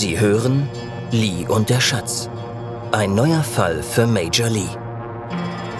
Sie 0.00 0.20
hören 0.20 0.70
Lee 1.10 1.44
und 1.48 1.70
der 1.70 1.80
Schatz. 1.80 2.30
Ein 2.92 3.16
neuer 3.16 3.42
Fall 3.42 3.82
für 3.82 4.06
Major 4.06 4.48
Lee. 4.48 4.70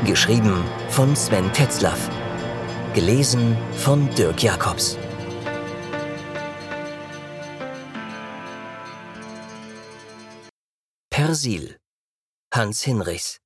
Geschrieben 0.05 0.65
von 0.91 1.15
Sven 1.15 1.53
Tetzlaff. 1.53 2.11
Gelesen 2.95 3.57
von 3.77 4.13
Dirk 4.17 4.43
Jacobs. 4.43 4.99
Persil. 11.11 11.77
Hans 12.53 12.83
Hinrichs. 12.83 13.39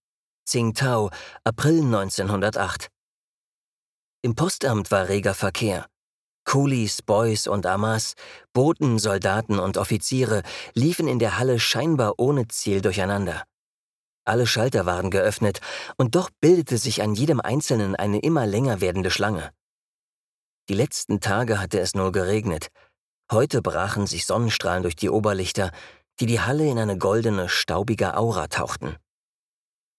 Tsingtao, 0.46 1.10
April 1.44 1.82
1908. 1.82 2.88
Im 4.22 4.34
Postamt 4.34 4.90
war 4.90 5.10
reger 5.10 5.34
Verkehr. 5.34 5.91
Coolies, 6.44 7.02
Boys 7.02 7.46
und 7.46 7.66
Amas, 7.66 8.14
Boten, 8.52 8.98
Soldaten 8.98 9.58
und 9.58 9.78
Offiziere 9.78 10.42
liefen 10.74 11.08
in 11.08 11.18
der 11.18 11.38
Halle 11.38 11.58
scheinbar 11.60 12.14
ohne 12.18 12.48
Ziel 12.48 12.80
durcheinander. 12.80 13.44
Alle 14.24 14.46
Schalter 14.46 14.86
waren 14.86 15.10
geöffnet, 15.10 15.60
und 15.96 16.14
doch 16.14 16.30
bildete 16.40 16.78
sich 16.78 17.02
an 17.02 17.14
jedem 17.14 17.40
einzelnen 17.40 17.96
eine 17.96 18.20
immer 18.20 18.46
länger 18.46 18.80
werdende 18.80 19.10
Schlange. 19.10 19.50
Die 20.68 20.74
letzten 20.74 21.20
Tage 21.20 21.60
hatte 21.60 21.80
es 21.80 21.94
nur 21.94 22.12
geregnet. 22.12 22.68
Heute 23.30 23.62
brachen 23.62 24.06
sich 24.06 24.26
Sonnenstrahlen 24.26 24.82
durch 24.82 24.94
die 24.94 25.10
Oberlichter, 25.10 25.72
die 26.20 26.26
die 26.26 26.40
Halle 26.40 26.68
in 26.68 26.78
eine 26.78 26.98
goldene, 26.98 27.48
staubige 27.48 28.16
Aura 28.16 28.46
tauchten. 28.46 28.96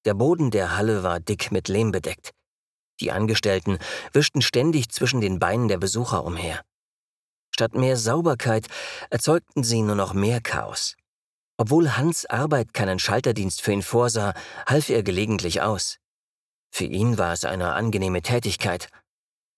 Der 0.05 0.13
Boden 0.13 0.51
der 0.51 0.77
Halle 0.77 1.03
war 1.03 1.19
dick 1.19 1.51
mit 1.51 1.67
Lehm 1.67 1.91
bedeckt. 1.91 2.31
Die 2.99 3.11
Angestellten 3.11 3.79
wischten 4.11 4.41
ständig 4.41 4.89
zwischen 4.89 5.21
den 5.21 5.39
Beinen 5.39 5.67
der 5.67 5.77
Besucher 5.77 6.23
umher. 6.23 6.63
Statt 7.51 7.75
mehr 7.75 7.97
Sauberkeit 7.97 8.67
erzeugten 9.09 9.63
sie 9.63 9.81
nur 9.81 9.95
noch 9.95 10.13
mehr 10.13 10.41
Chaos. 10.41 10.95
Obwohl 11.57 11.95
Hans 11.97 12.25
Arbeit 12.25 12.73
keinen 12.73 12.99
Schalterdienst 12.99 13.61
für 13.61 13.73
ihn 13.73 13.83
vorsah, 13.83 14.33
half 14.65 14.89
er 14.89 15.03
gelegentlich 15.03 15.61
aus. 15.61 15.99
Für 16.71 16.85
ihn 16.85 17.19
war 17.19 17.33
es 17.33 17.45
eine 17.45 17.73
angenehme 17.73 18.23
Tätigkeit. 18.23 18.89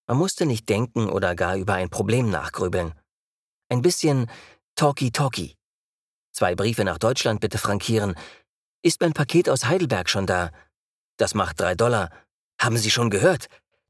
Man 0.08 0.18
musste 0.18 0.46
nicht 0.46 0.68
denken 0.68 1.10
oder 1.10 1.36
gar 1.36 1.56
über 1.56 1.76
ein 1.76 1.90
Problem 1.90 2.30
nachgrübeln. 2.30 2.94
Ein 3.70 3.82
bisschen 3.82 4.30
Talkie-Talkie. 4.76 5.56
Zwei 6.34 6.54
Briefe 6.54 6.84
nach 6.84 6.98
Deutschland 6.98 7.40
bitte 7.40 7.58
frankieren. 7.58 8.16
Ist 8.84 9.00
mein 9.00 9.14
Paket 9.14 9.50
aus 9.50 9.66
Heidelberg 9.66 10.10
schon 10.10 10.28
da? 10.28 10.52
Das 11.18 11.34
macht 11.34 11.62
drei 11.62 11.76
Dollar. 11.76 12.12
Haben 12.60 12.78
Sie 12.78 12.92
schon 12.92 13.10
gehört? 13.10 13.48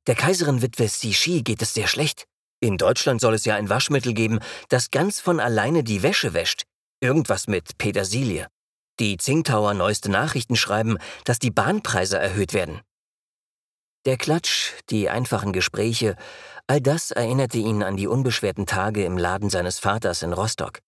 Der 0.08 0.16
Kaiserin-Witwe 0.16 0.86
Xi 0.88 1.42
geht 1.44 1.62
es 1.62 1.74
sehr 1.74 1.88
schlecht. 1.88 2.26
In 2.60 2.78
Deutschland 2.78 3.22
soll 3.22 3.34
es 3.34 3.46
ja 3.46 3.56
ein 3.56 3.70
Waschmittel 3.70 4.14
geben, 4.14 4.40
das 4.70 4.92
ganz 4.92 5.20
von 5.20 5.40
alleine 5.40 5.84
die 5.84 6.04
Wäsche 6.04 6.34
wäscht. 6.34 6.64
Irgendwas 7.02 7.48
mit 7.48 7.78
Petersilie. 7.78 8.48
Die 9.00 9.18
Tsingtauer 9.18 9.74
neueste 9.74 10.10
Nachrichten 10.10 10.56
schreiben, 10.56 10.98
dass 11.26 11.40
die 11.40 11.52
Bahnpreise 11.52 12.18
erhöht 12.18 12.54
werden. 12.54 12.82
Der 14.06 14.18
Klatsch, 14.18 14.72
die 14.90 15.10
einfachen 15.10 15.52
Gespräche, 15.52 16.16
all 16.68 16.80
das 16.80 17.12
erinnerte 17.12 17.58
ihn 17.58 17.84
an 17.84 17.98
die 17.98 18.08
unbeschwerten 18.08 18.66
Tage 18.66 19.04
im 19.04 19.18
Laden 19.18 19.50
seines 19.50 19.80
Vaters 19.80 20.22
in 20.22 20.32
Rostock. 20.32 20.80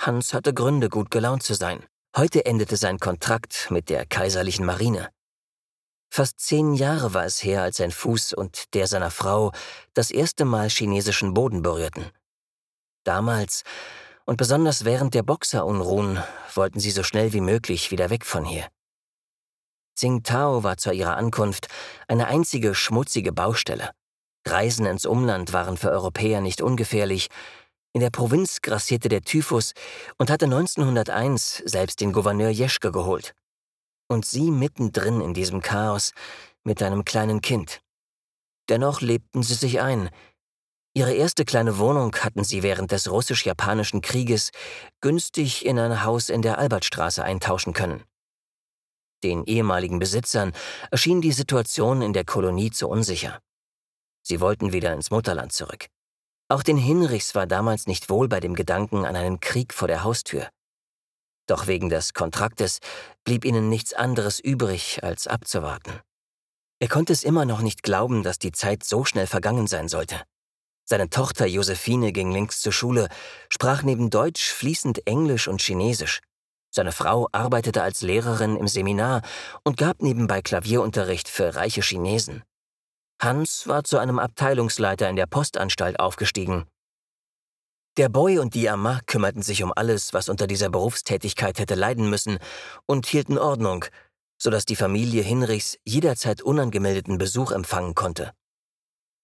Hans 0.00 0.34
hatte 0.34 0.52
Gründe, 0.52 0.88
gut 0.88 1.10
gelaunt 1.10 1.42
zu 1.42 1.54
sein. 1.54 1.84
Heute 2.16 2.44
endete 2.44 2.76
sein 2.76 2.98
Kontrakt 2.98 3.70
mit 3.70 3.88
der 3.88 4.06
kaiserlichen 4.06 4.66
Marine. 4.66 5.10
Fast 6.14 6.40
zehn 6.40 6.74
Jahre 6.74 7.14
war 7.14 7.24
es 7.24 7.42
her, 7.42 7.62
als 7.62 7.78
sein 7.78 7.90
Fuß 7.90 8.34
und 8.34 8.74
der 8.74 8.86
seiner 8.86 9.10
Frau 9.10 9.50
das 9.94 10.10
erste 10.10 10.44
Mal 10.44 10.68
chinesischen 10.68 11.32
Boden 11.32 11.62
berührten. 11.62 12.04
Damals 13.02 13.62
und 14.26 14.36
besonders 14.36 14.84
während 14.84 15.14
der 15.14 15.22
Boxerunruhen 15.22 16.22
wollten 16.52 16.80
sie 16.80 16.90
so 16.90 17.02
schnell 17.02 17.32
wie 17.32 17.40
möglich 17.40 17.90
wieder 17.90 18.10
weg 18.10 18.26
von 18.26 18.44
hier. 18.44 18.68
Tsingtao 19.96 20.62
war 20.62 20.76
zu 20.76 20.92
ihrer 20.92 21.16
Ankunft 21.16 21.68
eine 22.08 22.26
einzige 22.26 22.74
schmutzige 22.74 23.32
Baustelle. 23.32 23.92
Reisen 24.46 24.84
ins 24.84 25.06
Umland 25.06 25.54
waren 25.54 25.78
für 25.78 25.90
Europäer 25.90 26.42
nicht 26.42 26.60
ungefährlich. 26.60 27.28
In 27.94 28.02
der 28.02 28.10
Provinz 28.10 28.60
grassierte 28.60 29.08
der 29.08 29.22
Typhus 29.22 29.72
und 30.18 30.28
hatte 30.28 30.44
1901 30.44 31.62
selbst 31.64 32.02
den 32.02 32.12
Gouverneur 32.12 32.50
Jeschke 32.50 32.92
geholt 32.92 33.34
und 34.12 34.24
sie 34.24 34.50
mittendrin 34.50 35.20
in 35.20 35.34
diesem 35.34 35.60
Chaos 35.62 36.12
mit 36.64 36.82
einem 36.82 37.04
kleinen 37.04 37.40
Kind. 37.40 37.80
Dennoch 38.68 39.00
lebten 39.00 39.42
sie 39.42 39.54
sich 39.54 39.80
ein. 39.80 40.10
Ihre 40.94 41.14
erste 41.14 41.44
kleine 41.44 41.78
Wohnung 41.78 42.14
hatten 42.16 42.44
sie 42.44 42.62
während 42.62 42.92
des 42.92 43.10
russisch-japanischen 43.10 44.02
Krieges 44.02 44.50
günstig 45.00 45.64
in 45.64 45.78
ein 45.78 46.04
Haus 46.04 46.28
in 46.28 46.42
der 46.42 46.58
Albertstraße 46.58 47.24
eintauschen 47.24 47.72
können. 47.72 48.04
Den 49.24 49.44
ehemaligen 49.44 49.98
Besitzern 49.98 50.52
erschien 50.90 51.20
die 51.20 51.32
Situation 51.32 52.02
in 52.02 52.12
der 52.12 52.24
Kolonie 52.24 52.70
zu 52.70 52.88
unsicher. 52.88 53.40
Sie 54.22 54.40
wollten 54.40 54.72
wieder 54.72 54.92
ins 54.92 55.10
Mutterland 55.10 55.52
zurück. 55.52 55.86
Auch 56.48 56.62
den 56.62 56.76
Hinrichs 56.76 57.34
war 57.34 57.46
damals 57.46 57.86
nicht 57.86 58.10
wohl 58.10 58.28
bei 58.28 58.40
dem 58.40 58.54
Gedanken 58.54 59.06
an 59.06 59.16
einen 59.16 59.40
Krieg 59.40 59.72
vor 59.72 59.88
der 59.88 60.04
Haustür. 60.04 60.48
Doch 61.52 61.66
wegen 61.66 61.90
des 61.90 62.14
Kontraktes 62.14 62.78
blieb 63.24 63.44
ihnen 63.44 63.68
nichts 63.68 63.92
anderes 63.92 64.40
übrig, 64.40 65.00
als 65.02 65.26
abzuwarten. 65.26 66.00
Er 66.80 66.88
konnte 66.88 67.12
es 67.12 67.24
immer 67.24 67.44
noch 67.44 67.60
nicht 67.60 67.82
glauben, 67.82 68.22
dass 68.22 68.38
die 68.38 68.52
Zeit 68.52 68.84
so 68.84 69.04
schnell 69.04 69.26
vergangen 69.26 69.66
sein 69.66 69.86
sollte. 69.86 70.22
Seine 70.86 71.10
Tochter 71.10 71.44
Josephine 71.44 72.12
ging 72.12 72.32
links 72.32 72.62
zur 72.62 72.72
Schule, 72.72 73.10
sprach 73.50 73.82
neben 73.82 74.08
Deutsch 74.08 74.50
fließend 74.50 75.06
Englisch 75.06 75.46
und 75.46 75.60
Chinesisch. 75.60 76.22
Seine 76.70 76.90
Frau 76.90 77.28
arbeitete 77.32 77.82
als 77.82 78.00
Lehrerin 78.00 78.56
im 78.56 78.66
Seminar 78.66 79.20
und 79.62 79.76
gab 79.76 80.00
nebenbei 80.00 80.40
Klavierunterricht 80.40 81.28
für 81.28 81.54
reiche 81.54 81.82
Chinesen. 81.82 82.44
Hans 83.20 83.68
war 83.68 83.84
zu 83.84 83.98
einem 83.98 84.18
Abteilungsleiter 84.18 85.06
in 85.10 85.16
der 85.16 85.26
Postanstalt 85.26 86.00
aufgestiegen 86.00 86.64
der 87.96 88.08
Boy 88.08 88.38
und 88.38 88.54
die 88.54 88.68
Amma 88.68 89.00
kümmerten 89.06 89.42
sich 89.42 89.62
um 89.62 89.72
alles, 89.74 90.12
was 90.12 90.28
unter 90.28 90.46
dieser 90.46 90.70
Berufstätigkeit 90.70 91.58
hätte 91.58 91.74
leiden 91.74 92.08
müssen, 92.08 92.38
und 92.86 93.06
hielten 93.06 93.38
Ordnung, 93.38 93.84
sodass 94.40 94.64
die 94.64 94.76
Familie 94.76 95.22
Hinrichs 95.22 95.78
jederzeit 95.84 96.42
unangemeldeten 96.42 97.18
Besuch 97.18 97.52
empfangen 97.52 97.94
konnte. 97.94 98.32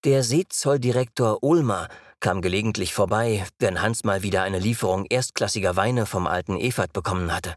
Der 0.05 0.23
Seezolldirektor 0.23 1.43
Ulmer 1.43 1.89
kam 2.21 2.43
gelegentlich 2.43 2.95
vorbei, 2.95 3.47
wenn 3.59 3.81
Hans 3.83 4.05
mal 4.05 4.23
wieder 4.23 4.43
eine 4.43 4.59
Lieferung 4.59 5.07
erstklassiger 5.07 5.77
Weine 5.77 6.07
vom 6.07 6.27
alten 6.27 6.57
Evert 6.57 6.93
bekommen 6.93 7.35
hatte. 7.35 7.55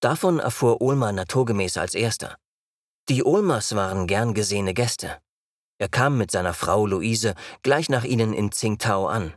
Davon 0.00 0.38
erfuhr 0.38 0.80
Ulmer 0.80 1.12
naturgemäß 1.12 1.76
als 1.76 1.94
erster. 1.94 2.36
Die 3.08 3.22
Ulmers 3.22 3.74
waren 3.74 4.06
gern 4.06 4.34
gesehene 4.34 4.72
Gäste. 4.72 5.18
Er 5.78 5.88
kam 5.88 6.16
mit 6.16 6.30
seiner 6.30 6.54
Frau 6.54 6.86
Luise 6.86 7.34
gleich 7.62 7.88
nach 7.88 8.04
ihnen 8.04 8.32
in 8.32 8.50
Tsingtao 8.50 9.06
an. 9.06 9.34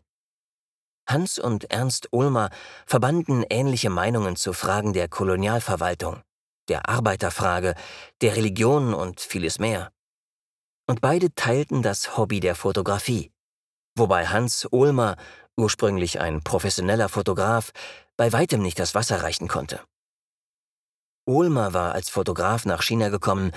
Hans 1.11 1.39
und 1.39 1.71
Ernst 1.71 2.07
Ulmer 2.11 2.49
verbanden 2.85 3.43
ähnliche 3.49 3.89
Meinungen 3.89 4.35
zu 4.35 4.53
Fragen 4.53 4.93
der 4.93 5.07
Kolonialverwaltung, 5.07 6.21
der 6.69 6.87
Arbeiterfrage, 6.87 7.75
der 8.21 8.35
Religion 8.35 8.93
und 8.93 9.19
vieles 9.19 9.59
mehr. 9.59 9.91
Und 10.87 11.01
beide 11.01 11.33
teilten 11.35 11.81
das 11.81 12.17
Hobby 12.17 12.39
der 12.39 12.55
Fotografie, 12.55 13.31
wobei 13.95 14.27
Hans 14.27 14.67
Ulmer, 14.71 15.17
ursprünglich 15.57 16.19
ein 16.19 16.41
professioneller 16.43 17.09
Fotograf, 17.09 17.71
bei 18.17 18.31
weitem 18.31 18.61
nicht 18.61 18.79
das 18.79 18.95
Wasser 18.95 19.21
reichen 19.23 19.47
konnte. 19.47 19.81
Ulmer 21.25 21.73
war 21.73 21.93
als 21.93 22.09
Fotograf 22.09 22.65
nach 22.65 22.81
China 22.81 23.09
gekommen, 23.09 23.51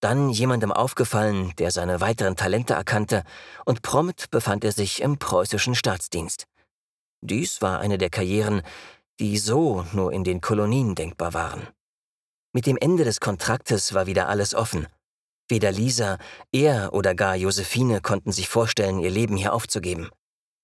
dann 0.00 0.30
jemandem 0.30 0.72
aufgefallen, 0.72 1.52
der 1.58 1.70
seine 1.70 2.00
weiteren 2.00 2.36
Talente 2.36 2.74
erkannte, 2.74 3.24
und 3.64 3.82
prompt 3.82 4.30
befand 4.30 4.64
er 4.64 4.72
sich 4.72 5.00
im 5.00 5.18
preußischen 5.18 5.74
Staatsdienst. 5.74 6.46
Dies 7.24 7.62
war 7.62 7.80
eine 7.80 7.96
der 7.96 8.10
Karrieren, 8.10 8.60
die 9.18 9.38
so 9.38 9.86
nur 9.94 10.12
in 10.12 10.24
den 10.24 10.42
Kolonien 10.42 10.94
denkbar 10.94 11.32
waren. 11.32 11.66
Mit 12.52 12.66
dem 12.66 12.76
Ende 12.76 13.04
des 13.04 13.18
Kontraktes 13.18 13.94
war 13.94 14.06
wieder 14.06 14.28
alles 14.28 14.54
offen. 14.54 14.86
Weder 15.48 15.72
Lisa, 15.72 16.18
er 16.52 16.92
oder 16.92 17.14
gar 17.14 17.34
Josephine 17.34 18.02
konnten 18.02 18.30
sich 18.30 18.48
vorstellen, 18.50 18.98
ihr 18.98 19.10
Leben 19.10 19.38
hier 19.38 19.54
aufzugeben. 19.54 20.10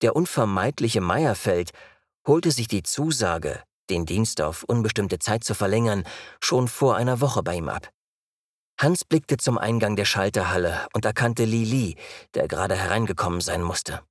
Der 0.02 0.14
unvermeidliche 0.14 1.00
Meierfeld 1.00 1.70
holte 2.26 2.50
sich 2.50 2.68
die 2.68 2.82
Zusage, 2.82 3.62
den 3.88 4.04
Dienst 4.04 4.42
auf 4.42 4.62
unbestimmte 4.62 5.18
Zeit 5.18 5.44
zu 5.44 5.54
verlängern, 5.54 6.04
schon 6.42 6.68
vor 6.68 6.94
einer 6.94 7.22
Woche 7.22 7.42
bei 7.42 7.56
ihm 7.56 7.70
ab. 7.70 7.90
Hans 8.78 9.06
blickte 9.06 9.38
zum 9.38 9.56
Eingang 9.56 9.96
der 9.96 10.04
Schalterhalle 10.04 10.86
und 10.92 11.06
erkannte 11.06 11.46
Lili, 11.46 11.96
der 12.34 12.48
gerade 12.48 12.76
hereingekommen 12.76 13.40
sein 13.40 13.62
musste. 13.62 14.02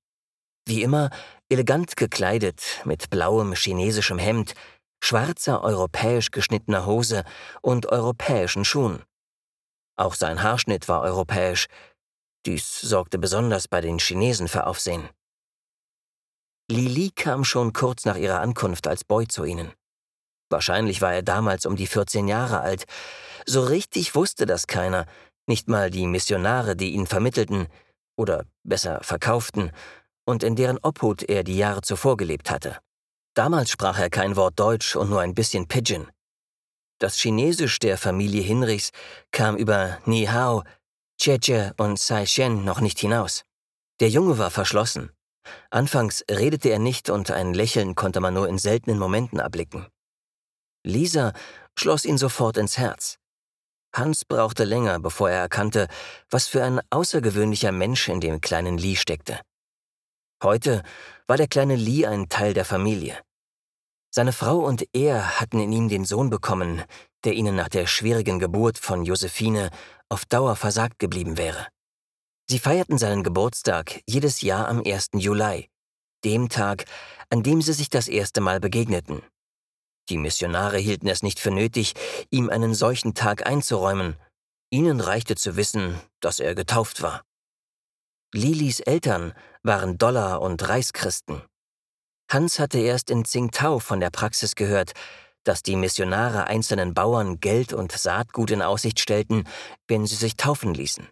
Wie 0.68 0.84
immer 0.84 1.10
elegant 1.50 1.96
gekleidet 1.96 2.82
mit 2.86 3.10
blauem 3.10 3.54
chinesischem 3.54 4.20
Hemd, 4.20 4.54
schwarzer 5.04 5.64
europäisch 5.64 6.32
geschnittener 6.32 6.86
Hose 6.86 7.24
und 7.62 7.88
europäischen 7.88 8.66
Schuhen. 8.66 9.04
Auch 9.98 10.14
sein 10.14 10.44
Haarschnitt 10.44 10.88
war 10.88 11.02
europäisch. 11.02 11.68
Dies 12.46 12.80
sorgte 12.80 13.18
besonders 13.18 13.68
bei 13.68 13.82
den 13.82 14.00
Chinesen 14.00 14.48
für 14.48 14.66
Aufsehen. 14.68 15.10
Lili 16.72 17.12
kam 17.16 17.44
schon 17.44 17.74
kurz 17.74 18.06
nach 18.06 18.16
ihrer 18.16 18.40
Ankunft 18.40 18.88
als 18.88 19.04
Boy 19.04 19.28
zu 19.28 19.44
ihnen. 19.44 19.74
Wahrscheinlich 20.50 21.02
war 21.02 21.14
er 21.14 21.24
damals 21.24 21.66
um 21.66 21.76
die 21.76 21.88
14 21.88 22.28
Jahre 22.28 22.60
alt. 22.62 22.86
So 23.46 23.62
richtig 23.64 24.16
wusste 24.16 24.46
das 24.46 24.68
keiner, 24.68 25.06
nicht 25.48 25.68
mal 25.68 25.90
die 25.90 26.08
Missionare, 26.08 26.76
die 26.76 26.92
ihn 26.92 27.08
vermittelten, 27.08 27.68
oder 28.16 28.46
besser 28.64 29.00
verkauften, 29.02 29.72
und 30.30 30.44
in 30.44 30.56
deren 30.56 30.78
Obhut 30.84 31.24
er 31.24 31.44
die 31.44 31.58
Jahre 31.58 31.82
zuvor 31.82 32.16
gelebt 32.16 32.52
hatte. 32.52 32.78
Damals 33.34 33.72
sprach 33.72 33.98
er 33.98 34.10
kein 34.10 34.36
Wort 34.36 34.60
Deutsch 34.60 34.96
und 34.96 35.10
nur 35.10 35.22
ein 35.22 35.34
bisschen 35.34 35.68
Pidgin. 35.68 36.08
Das 37.00 37.18
Chinesisch 37.18 37.80
der 37.80 37.98
Familie 37.98 38.42
Hinrichs 38.42 38.92
kam 39.32 39.56
über 39.58 39.98
Ni 40.06 40.26
Hao, 40.26 40.64
Cheche 41.20 41.74
und 41.78 41.98
Sai 41.98 42.26
Shen 42.26 42.64
noch 42.64 42.82
nicht 42.82 43.00
hinaus. 43.00 43.44
Der 44.00 44.10
Junge 44.10 44.38
war 44.38 44.52
verschlossen. 44.52 45.12
Anfangs 45.72 46.24
redete 46.30 46.70
er 46.70 46.80
nicht 46.80 47.10
und 47.10 47.32
ein 47.32 47.54
Lächeln 47.54 47.96
konnte 47.96 48.20
man 48.20 48.34
nur 48.34 48.48
in 48.48 48.58
seltenen 48.58 49.00
Momenten 49.00 49.40
erblicken. 49.40 49.88
Lisa 50.84 51.34
schloss 51.78 52.06
ihn 52.06 52.18
sofort 52.18 52.58
ins 52.58 52.78
Herz. 52.78 53.18
Hans 53.96 54.24
brauchte 54.26 54.66
länger, 54.66 55.00
bevor 55.00 55.30
er 55.30 55.40
erkannte, 55.40 55.88
was 56.30 56.48
für 56.48 56.64
ein 56.64 56.80
außergewöhnlicher 56.90 57.72
Mensch 57.72 58.08
in 58.08 58.22
dem 58.22 58.40
kleinen 58.42 58.78
Lee 58.78 58.96
steckte. 58.96 59.40
Heute 60.42 60.84
war 61.28 61.36
der 61.36 61.48
kleine 61.48 61.76
Lee 61.76 62.06
ein 62.06 62.30
Teil 62.30 62.54
der 62.54 62.64
Familie. 62.64 63.18
Seine 64.10 64.32
Frau 64.32 64.60
und 64.60 64.88
er 64.94 65.40
hatten 65.40 65.60
in 65.60 65.72
ihm 65.72 65.90
den 65.90 66.06
Sohn 66.06 66.30
bekommen, 66.30 66.84
der 67.26 67.34
ihnen 67.34 67.56
nach 67.56 67.68
der 67.68 67.88
schwierigen 67.88 68.40
Geburt 68.40 68.78
von 68.78 69.04
Josephine 69.04 69.70
auf 70.08 70.26
Dauer 70.26 70.56
versagt 70.56 70.98
geblieben 70.98 71.38
wäre. 71.38 71.68
Sie 72.50 72.58
feierten 72.58 72.98
seinen 72.98 73.24
Geburtstag 73.24 74.02
jedes 74.08 74.42
Jahr 74.42 74.68
am 74.70 74.82
1. 74.84 75.10
Juli, 75.14 75.70
dem 76.24 76.50
Tag, 76.50 76.86
an 77.30 77.44
dem 77.44 77.62
sie 77.62 77.74
sich 77.74 77.90
das 77.90 78.08
erste 78.08 78.42
Mal 78.42 78.60
begegneten. 78.60 79.22
Die 80.10 80.18
Missionare 80.18 80.80
hielten 80.80 81.08
es 81.08 81.22
nicht 81.22 81.40
für 81.40 81.52
nötig, 81.52 81.94
ihm 82.32 82.50
einen 82.50 82.74
solchen 82.74 83.14
Tag 83.14 83.46
einzuräumen. 83.46 84.16
Ihnen 84.72 85.02
reichte 85.02 85.36
zu 85.36 85.56
wissen, 85.58 86.00
dass 86.22 86.40
er 86.40 86.56
getauft 86.56 87.04
war. 87.04 87.24
Lilis 88.32 88.80
Eltern 88.80 89.34
waren 89.64 89.98
Dollar- 89.98 90.42
und 90.42 90.70
Reichschristen. 90.70 91.42
Hans 92.30 92.60
hatte 92.60 92.78
erst 92.78 93.10
in 93.10 93.26
Tsingtao 93.26 93.80
von 93.80 94.00
der 94.00 94.12
Praxis 94.12 94.54
gehört, 94.54 94.92
dass 95.44 95.64
die 95.64 95.76
Missionare 95.76 96.46
einzelnen 96.46 96.94
Bauern 96.94 97.40
Geld 97.40 97.74
und 97.74 97.92
Saatgut 97.92 98.52
in 98.52 98.62
Aussicht 98.62 99.00
stellten, 99.00 99.46
wenn 99.88 100.06
sie 100.06 100.16
sich 100.16 100.38
taufen 100.38 100.76
ließen. 100.76 101.08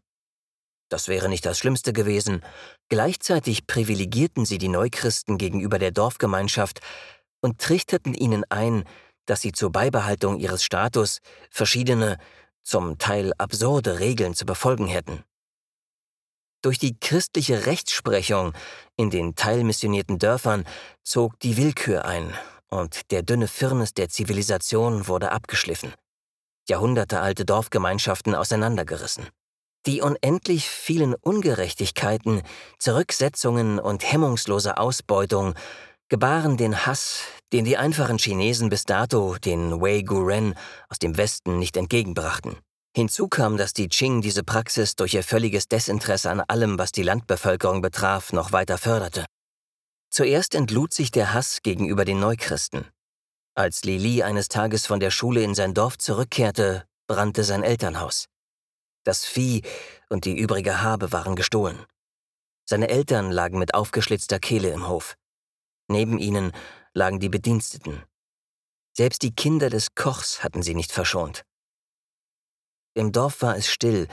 Das 0.89 1.07
wäre 1.07 1.27
nicht 1.27 1.43
das 1.47 1.57
Schlimmste 1.57 1.91
gewesen. 1.91 2.43
Gleichzeitig 2.87 3.65
privilegierten 3.65 4.45
sie 4.45 4.59
die 4.59 4.69
Neuchristen 4.69 5.39
gegenüber 5.39 5.79
der 5.79 5.91
Dorfgemeinschaft 5.91 6.81
und 7.41 7.59
trichterten 7.59 8.13
ihnen 8.13 8.43
ein, 8.49 8.83
dass 9.25 9.41
sie 9.41 9.53
zur 9.53 9.71
Beibehaltung 9.71 10.37
ihres 10.37 10.63
Status 10.63 11.21
verschiedene, 11.49 12.19
zum 12.61 12.99
Teil 12.99 13.33
absurde 13.39 13.99
Regeln 13.99 14.35
zu 14.35 14.45
befolgen 14.45 14.85
hätten. 14.85 15.23
Durch 16.61 16.79
die 16.79 16.97
christliche 16.99 17.65
Rechtsprechung 17.65 18.53
in 18.95 19.09
den 19.09 19.35
teilmissionierten 19.35 20.19
Dörfern 20.19 20.65
zog 21.03 21.39
die 21.39 21.57
Willkür 21.57 22.05
ein 22.05 22.33
und 22.69 23.11
der 23.11 23.23
dünne 23.23 23.47
Firnis 23.47 23.93
der 23.93 24.09
Zivilisation 24.09 25.07
wurde 25.07 25.31
abgeschliffen. 25.31 25.93
Jahrhundertealte 26.67 27.45
Dorfgemeinschaften 27.45 28.35
auseinandergerissen. 28.35 29.27
Die 29.85 30.01
unendlich 30.01 30.67
vielen 30.67 31.13
Ungerechtigkeiten, 31.13 32.41
Zurücksetzungen 32.77 33.79
und 33.79 34.11
hemmungslose 34.11 34.77
Ausbeutung 34.77 35.53
gebaren 36.09 36.57
den 36.57 36.85
Hass, 36.85 37.21
den 37.53 37.63
die 37.63 37.77
einfachen 37.77 38.17
Chinesen 38.17 38.69
bis 38.69 38.83
dato 38.83 39.37
den 39.37 39.79
Wei 39.79 40.01
Guren 40.01 40.55
aus 40.89 40.99
dem 40.99 41.15
Westen 41.15 41.59
nicht 41.59 41.77
entgegenbrachten. 41.77 42.57
Hinzu 42.97 43.27
kam, 43.27 43.57
dass 43.57 43.73
die 43.73 43.89
Qing 43.89 44.21
diese 44.21 44.43
Praxis 44.43 44.95
durch 44.95 45.13
ihr 45.13 45.23
völliges 45.23 45.67
Desinteresse 45.67 46.31
an 46.31 46.39
allem, 46.39 46.79
was 46.79 46.91
die 46.91 47.03
Landbevölkerung 47.03 47.79
betraf, 47.79 48.33
noch 48.33 48.53
weiter 48.53 48.79
förderte. 48.79 49.27
Zuerst 50.09 50.55
entlud 50.55 50.91
sich 50.91 51.11
der 51.11 51.31
Hass 51.31 51.61
gegenüber 51.61 52.05
den 52.05 52.19
Neuchristen. 52.19 52.87
Als 53.53 53.83
Lili 53.83 54.23
eines 54.23 54.47
Tages 54.47 54.87
von 54.87 54.99
der 54.99 55.11
Schule 55.11 55.43
in 55.43 55.53
sein 55.53 55.75
Dorf 55.75 55.99
zurückkehrte, 55.99 56.87
brannte 57.05 57.43
sein 57.43 57.61
Elternhaus. 57.61 58.29
Das 59.03 59.25
Vieh 59.25 59.61
und 60.09 60.25
die 60.25 60.35
übrige 60.35 60.81
Habe 60.81 61.11
waren 61.11 61.35
gestohlen. 61.35 61.85
Seine 62.65 62.89
Eltern 62.89 63.29
lagen 63.31 63.59
mit 63.59 63.75
aufgeschlitzter 63.75 64.39
Kehle 64.39 64.71
im 64.71 64.87
Hof. 64.87 65.13
Neben 65.87 66.17
ihnen 66.17 66.51
lagen 66.95 67.19
die 67.19 67.29
Bediensteten. 67.29 68.01
Selbst 68.93 69.21
die 69.21 69.35
Kinder 69.35 69.69
des 69.69 69.93
Kochs 69.93 70.43
hatten 70.43 70.63
sie 70.63 70.73
nicht 70.73 70.91
verschont. 70.91 71.43
Im 72.97 73.11
Dorf 73.11 73.43
war 73.43 73.55
es 73.55 73.67
still, 73.67 74.07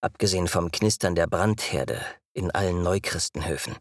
abgesehen 0.00 0.46
vom 0.46 0.70
Knistern 0.70 1.16
der 1.16 1.26
Brandherde 1.26 2.00
in 2.32 2.52
allen 2.52 2.80
Neukristenhöfen. 2.80 3.74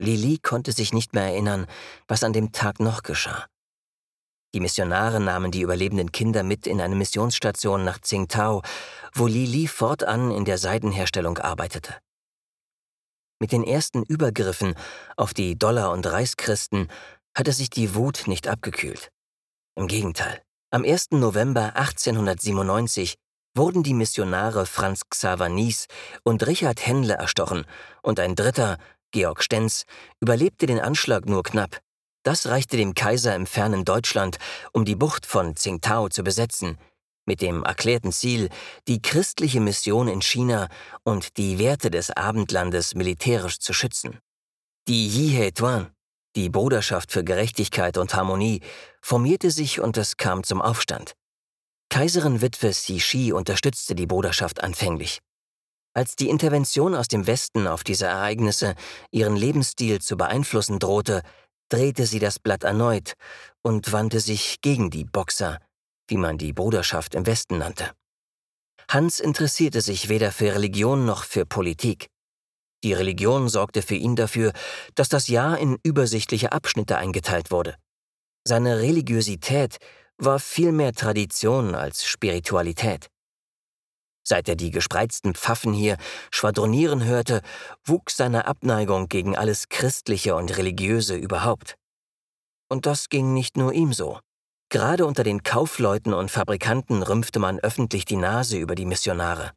Lili 0.00 0.38
konnte 0.38 0.72
sich 0.72 0.92
nicht 0.92 1.14
mehr 1.14 1.22
erinnern, 1.22 1.68
was 2.08 2.24
an 2.24 2.32
dem 2.32 2.50
Tag 2.50 2.80
noch 2.80 3.04
geschah. 3.04 3.46
Die 4.52 4.58
Missionare 4.58 5.20
nahmen 5.20 5.52
die 5.52 5.60
überlebenden 5.60 6.10
Kinder 6.10 6.42
mit 6.42 6.66
in 6.66 6.80
eine 6.80 6.96
Missionsstation 6.96 7.84
nach 7.84 8.00
Tsingtao, 8.00 8.62
wo 9.12 9.28
Lili 9.28 9.68
fortan 9.68 10.32
in 10.32 10.44
der 10.44 10.58
Seidenherstellung 10.58 11.38
arbeitete. 11.38 11.94
Mit 13.38 13.52
den 13.52 13.62
ersten 13.62 14.02
Übergriffen 14.02 14.74
auf 15.16 15.34
die 15.34 15.56
Dollar- 15.56 15.92
und 15.92 16.04
Reichschristen 16.04 16.88
hatte 17.32 17.52
sich 17.52 17.70
die 17.70 17.94
Wut 17.94 18.24
nicht 18.26 18.48
abgekühlt. 18.48 19.12
Im 19.76 19.86
Gegenteil. 19.86 20.42
Am 20.74 20.82
1. 20.84 21.12
November 21.12 21.76
1897 21.76 23.14
wurden 23.54 23.84
die 23.84 23.94
Missionare 23.94 24.66
Franz 24.66 25.02
Xaver 25.08 25.48
Nies 25.48 25.86
und 26.24 26.44
Richard 26.48 26.84
Händle 26.84 27.14
erstochen 27.14 27.64
und 28.02 28.18
ein 28.18 28.34
dritter, 28.34 28.78
Georg 29.12 29.44
Stenz, 29.44 29.84
überlebte 30.18 30.66
den 30.66 30.80
Anschlag 30.80 31.26
nur 31.26 31.44
knapp. 31.44 31.80
Das 32.24 32.48
reichte 32.48 32.76
dem 32.76 32.94
Kaiser 32.94 33.36
im 33.36 33.46
fernen 33.46 33.84
Deutschland, 33.84 34.38
um 34.72 34.84
die 34.84 34.96
Bucht 34.96 35.26
von 35.26 35.54
Tsingtao 35.54 36.08
zu 36.08 36.24
besetzen, 36.24 36.76
mit 37.24 37.40
dem 37.40 37.62
erklärten 37.62 38.10
Ziel, 38.10 38.48
die 38.88 39.00
christliche 39.00 39.60
Mission 39.60 40.08
in 40.08 40.22
China 40.22 40.66
und 41.04 41.36
die 41.36 41.60
Werte 41.60 41.88
des 41.88 42.10
Abendlandes 42.10 42.96
militärisch 42.96 43.60
zu 43.60 43.72
schützen. 43.72 44.18
Die 44.88 45.06
Yihe 45.06 45.54
Tuan, 45.54 45.93
die 46.36 46.50
Bruderschaft 46.50 47.12
für 47.12 47.24
Gerechtigkeit 47.24 47.96
und 47.98 48.14
Harmonie, 48.14 48.60
formierte 49.00 49.50
sich 49.50 49.80
und 49.80 49.96
es 49.96 50.16
kam 50.16 50.44
zum 50.44 50.60
Aufstand. 50.60 51.14
Kaiserin 51.90 52.40
Witwe 52.40 52.70
Xi 52.70 53.32
unterstützte 53.32 53.94
die 53.94 54.06
Bruderschaft 54.06 54.62
anfänglich. 54.62 55.20
Als 55.96 56.16
die 56.16 56.28
Intervention 56.28 56.94
aus 56.96 57.06
dem 57.06 57.26
Westen 57.28 57.68
auf 57.68 57.84
diese 57.84 58.06
Ereignisse 58.06 58.74
ihren 59.12 59.36
Lebensstil 59.36 60.00
zu 60.00 60.16
beeinflussen 60.16 60.80
drohte, 60.80 61.22
drehte 61.68 62.06
sie 62.06 62.18
das 62.18 62.40
Blatt 62.40 62.64
erneut 62.64 63.14
und 63.62 63.92
wandte 63.92 64.18
sich 64.18 64.60
gegen 64.60 64.90
die 64.90 65.04
Boxer, 65.04 65.60
wie 66.08 66.16
man 66.16 66.36
die 66.36 66.52
Bruderschaft 66.52 67.14
im 67.14 67.26
Westen 67.26 67.58
nannte. 67.58 67.92
Hans 68.90 69.20
interessierte 69.20 69.80
sich 69.80 70.08
weder 70.08 70.32
für 70.32 70.54
Religion 70.54 71.06
noch 71.06 71.24
für 71.24 71.46
Politik. 71.46 72.08
Die 72.84 72.92
Religion 72.92 73.48
sorgte 73.48 73.80
für 73.80 73.94
ihn 73.94 74.14
dafür, 74.14 74.52
dass 74.94 75.08
das 75.08 75.28
Jahr 75.28 75.58
in 75.58 75.78
übersichtliche 75.82 76.52
Abschnitte 76.52 76.98
eingeteilt 76.98 77.50
wurde. 77.50 77.76
Seine 78.46 78.78
Religiosität 78.78 79.78
war 80.18 80.38
viel 80.38 80.70
mehr 80.70 80.92
Tradition 80.92 81.74
als 81.74 82.04
Spiritualität. 82.04 83.08
Seit 84.22 84.50
er 84.50 84.56
die 84.56 84.70
gespreizten 84.70 85.34
Pfaffen 85.34 85.72
hier 85.72 85.96
schwadronieren 86.30 87.04
hörte, 87.04 87.40
wuchs 87.84 88.18
seine 88.18 88.46
Abneigung 88.46 89.08
gegen 89.08 89.34
alles 89.34 89.70
Christliche 89.70 90.34
und 90.34 90.56
Religiöse 90.56 91.16
überhaupt. 91.16 91.76
Und 92.68 92.84
das 92.84 93.08
ging 93.08 93.32
nicht 93.32 93.56
nur 93.56 93.72
ihm 93.72 93.94
so. 93.94 94.20
Gerade 94.68 95.06
unter 95.06 95.24
den 95.24 95.42
Kaufleuten 95.42 96.12
und 96.12 96.30
Fabrikanten 96.30 97.02
rümpfte 97.02 97.38
man 97.38 97.60
öffentlich 97.60 98.04
die 98.04 98.16
Nase 98.16 98.58
über 98.58 98.74
die 98.74 98.86
Missionare. 98.86 99.52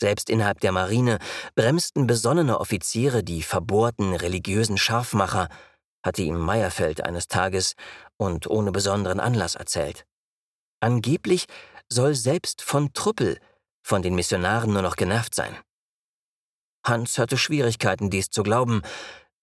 Selbst 0.00 0.30
innerhalb 0.30 0.60
der 0.60 0.72
Marine 0.72 1.18
bremsten 1.54 2.06
besonnene 2.06 2.58
Offiziere 2.58 3.22
die 3.22 3.42
verbohrten 3.42 4.14
religiösen 4.14 4.78
Scharfmacher, 4.78 5.48
hatte 6.02 6.22
ihm 6.22 6.38
Meyerfeld 6.38 7.04
eines 7.04 7.28
Tages 7.28 7.74
und 8.16 8.46
ohne 8.46 8.72
besonderen 8.72 9.20
Anlass 9.20 9.54
erzählt. 9.54 10.06
Angeblich 10.80 11.46
soll 11.90 12.14
selbst 12.14 12.62
von 12.62 12.94
Truppel 12.94 13.38
von 13.82 14.02
den 14.02 14.14
Missionaren 14.14 14.72
nur 14.72 14.82
noch 14.82 14.96
genervt 14.96 15.34
sein. 15.34 15.54
Hans 16.86 17.18
hatte 17.18 17.36
Schwierigkeiten, 17.36 18.08
dies 18.08 18.30
zu 18.30 18.42
glauben, 18.42 18.80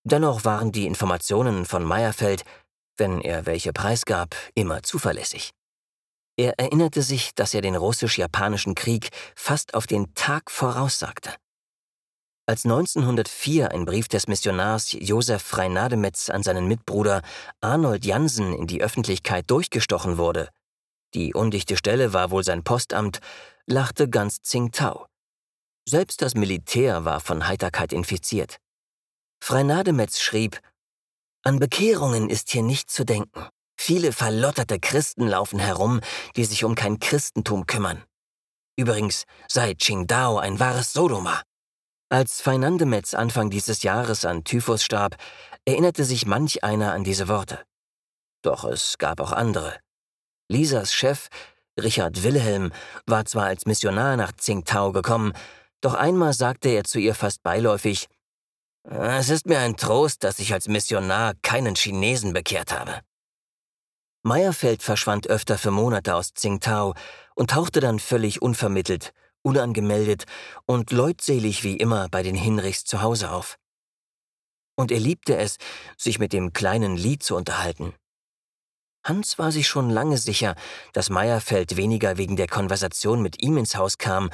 dennoch 0.03 0.43
waren 0.43 0.71
die 0.71 0.87
Informationen 0.87 1.65
von 1.65 1.83
Meyerfeld, 1.83 2.43
wenn 2.97 3.21
er 3.21 3.45
welche 3.45 3.73
preisgab, 3.73 4.35
immer 4.55 4.81
zuverlässig. 4.81 5.51
Er 6.37 6.57
erinnerte 6.59 7.01
sich, 7.01 7.33
dass 7.35 7.53
er 7.53 7.61
den 7.61 7.75
russisch-japanischen 7.75 8.75
Krieg 8.75 9.09
fast 9.35 9.73
auf 9.73 9.87
den 9.87 10.13
Tag 10.13 10.51
voraussagte. 10.51 11.33
Als 12.45 12.63
1904 12.63 13.71
ein 13.71 13.85
Brief 13.85 14.07
des 14.07 14.27
Missionars 14.27 14.93
Josef 14.93 15.41
Freinademetz 15.41 16.29
an 16.29 16.43
seinen 16.43 16.67
Mitbruder 16.67 17.21
Arnold 17.59 18.05
Jansen 18.05 18.53
in 18.53 18.67
die 18.67 18.81
Öffentlichkeit 18.81 19.49
durchgestochen 19.51 20.17
wurde, 20.17 20.49
die 21.13 21.33
undichte 21.33 21.77
Stelle 21.77 22.13
war 22.13 22.31
wohl 22.31 22.43
sein 22.43 22.63
Postamt, 22.63 23.19
lachte 23.65 24.09
ganz 24.09 24.41
Tsingtao. 24.41 25.07
Selbst 25.87 26.21
das 26.21 26.35
Militär 26.35 27.05
war 27.05 27.21
von 27.21 27.47
Heiterkeit 27.47 27.93
infiziert. 27.93 28.57
Freinademetz 29.41 30.19
schrieb, 30.19 30.59
An 31.43 31.59
Bekehrungen 31.59 32.29
ist 32.29 32.49
hier 32.49 32.63
nicht 32.63 32.91
zu 32.91 33.05
denken. 33.05 33.47
Viele 33.79 34.11
verlotterte 34.11 34.79
Christen 34.79 35.27
laufen 35.27 35.59
herum, 35.59 36.01
die 36.35 36.45
sich 36.45 36.63
um 36.63 36.75
kein 36.75 36.99
Christentum 36.99 37.67
kümmern. 37.67 38.03
Übrigens 38.75 39.23
sei 39.47 39.73
Qingdao 39.73 40.39
ein 40.39 40.59
wahres 40.59 40.93
Sodoma. 40.93 41.41
Als 42.09 42.41
Feinandemetz 42.41 43.13
Anfang 43.13 43.49
dieses 43.49 43.83
Jahres 43.83 44.25
an 44.25 44.43
Typhus 44.43 44.83
starb, 44.83 45.17
erinnerte 45.65 46.05
sich 46.05 46.25
manch 46.25 46.63
einer 46.63 46.93
an 46.93 47.03
diese 47.03 47.27
Worte. 47.27 47.63
Doch 48.41 48.63
es 48.63 48.97
gab 48.97 49.19
auch 49.19 49.31
andere. 49.31 49.77
Lisas 50.49 50.93
Chef, 50.93 51.27
Richard 51.79 52.23
Wilhelm, 52.23 52.71
war 53.05 53.25
zwar 53.25 53.45
als 53.45 53.65
Missionar 53.65 54.15
nach 54.15 54.31
Tsingtao 54.31 54.91
gekommen, 54.91 55.33
doch 55.81 55.93
einmal 55.93 56.33
sagte 56.33 56.69
er 56.69 56.83
zu 56.83 56.99
ihr 56.99 57.13
fast 57.13 57.43
beiläufig, 57.43 58.07
es 58.89 59.29
ist 59.29 59.47
mir 59.47 59.59
ein 59.59 59.75
Trost, 59.75 60.23
dass 60.23 60.39
ich 60.39 60.53
als 60.53 60.69
Missionar 60.69 61.33
keinen 61.41 61.75
Chinesen 61.75 62.31
bekehrt 62.31 62.71
habe. 62.71 63.01
Meyerfeld 64.27 64.83
verschwand 64.83 65.27
öfter 65.27 65.57
für 65.57 65.71
Monate 65.71 66.13
aus 66.13 66.33
Tsingtao 66.33 66.93
und 67.35 67.49
tauchte 67.51 67.79
dann 67.79 67.99
völlig 67.99 68.41
unvermittelt 68.41 69.13
unangemeldet 69.47 70.25
und 70.65 70.91
leutselig 70.91 71.63
wie 71.63 71.77
immer 71.77 72.09
bei 72.09 72.21
den 72.21 72.35
Hinrichs 72.35 72.83
zu 72.83 73.01
Hause 73.01 73.31
auf. 73.31 73.57
Und 74.75 74.91
er 74.91 74.99
liebte 74.99 75.37
es, 75.37 75.57
sich 75.97 76.19
mit 76.19 76.33
dem 76.33 76.51
kleinen 76.51 76.97
Lied 76.97 77.23
zu 77.23 77.33
unterhalten. 77.35 77.93
Hans 79.05 79.39
war 79.39 79.53
sich 79.53 79.65
schon 79.65 79.89
lange 79.89 80.17
sicher, 80.17 80.55
dass 80.91 81.09
Meyerfeld 81.09 81.77
weniger 81.77 82.17
wegen 82.17 82.35
der 82.35 82.47
Konversation 82.47 83.21
mit 83.21 83.41
ihm 83.41 83.57
ins 83.57 83.77
Haus 83.77 83.97
kam 83.97 84.29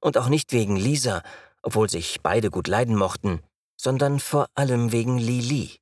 und 0.00 0.18
auch 0.18 0.28
nicht 0.28 0.52
wegen 0.52 0.76
Lisa, 0.76 1.22
obwohl 1.62 1.88
sich 1.88 2.20
beide 2.22 2.50
gut 2.50 2.68
leiden 2.68 2.94
mochten, 2.94 3.40
sondern 3.80 4.20
vor 4.20 4.48
allem 4.54 4.92
wegen 4.92 5.16
Lili. 5.16 5.78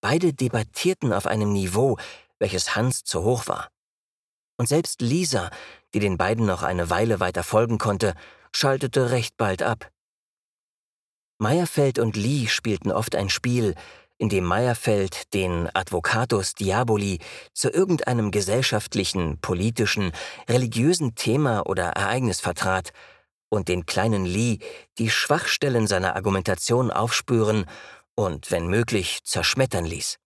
Beide 0.00 0.34
debattierten 0.34 1.12
auf 1.12 1.26
einem 1.26 1.52
Niveau, 1.52 1.98
welches 2.38 2.76
Hans 2.76 3.04
zu 3.04 3.22
hoch 3.22 3.46
war. 3.48 3.68
Und 4.58 4.68
selbst 4.68 5.00
Lisa, 5.00 5.50
die 5.94 6.00
den 6.00 6.16
beiden 6.16 6.46
noch 6.46 6.62
eine 6.62 6.90
Weile 6.90 7.20
weiter 7.20 7.42
folgen 7.42 7.78
konnte, 7.78 8.14
schaltete 8.54 9.10
recht 9.10 9.36
bald 9.36 9.62
ab. 9.62 9.90
Meyerfeld 11.38 11.98
und 11.98 12.16
Lee 12.16 12.46
spielten 12.46 12.90
oft 12.90 13.14
ein 13.14 13.28
Spiel, 13.28 13.74
in 14.18 14.30
dem 14.30 14.44
Meyerfeld 14.44 15.34
den 15.34 15.68
Advocatus 15.74 16.54
Diaboli 16.54 17.18
zu 17.52 17.68
irgendeinem 17.68 18.30
gesellschaftlichen, 18.30 19.38
politischen, 19.40 20.12
religiösen 20.48 21.14
Thema 21.14 21.66
oder 21.66 21.90
Ereignis 21.90 22.40
vertrat 22.40 22.92
und 23.50 23.68
den 23.68 23.84
kleinen 23.84 24.24
Lee 24.24 24.58
die 24.98 25.10
Schwachstellen 25.10 25.86
seiner 25.86 26.16
Argumentation 26.16 26.90
aufspüren 26.90 27.66
und, 28.14 28.50
wenn 28.50 28.68
möglich, 28.68 29.20
zerschmettern 29.24 29.84
ließ. 29.84 30.16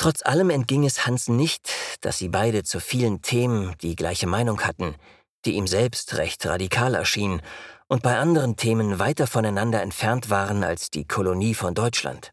Trotz 0.00 0.22
allem 0.24 0.48
entging 0.48 0.86
es 0.86 1.06
Hans 1.06 1.28
nicht, 1.28 1.70
dass 2.00 2.16
sie 2.16 2.30
beide 2.30 2.64
zu 2.64 2.80
vielen 2.80 3.20
Themen 3.20 3.76
die 3.82 3.96
gleiche 3.96 4.26
Meinung 4.26 4.62
hatten, 4.62 4.96
die 5.44 5.56
ihm 5.56 5.66
selbst 5.66 6.16
recht 6.16 6.46
radikal 6.46 6.94
erschien 6.94 7.42
und 7.86 8.02
bei 8.02 8.16
anderen 8.16 8.56
Themen 8.56 8.98
weiter 8.98 9.26
voneinander 9.26 9.82
entfernt 9.82 10.30
waren 10.30 10.64
als 10.64 10.88
die 10.88 11.06
Kolonie 11.06 11.52
von 11.52 11.74
Deutschland. 11.74 12.32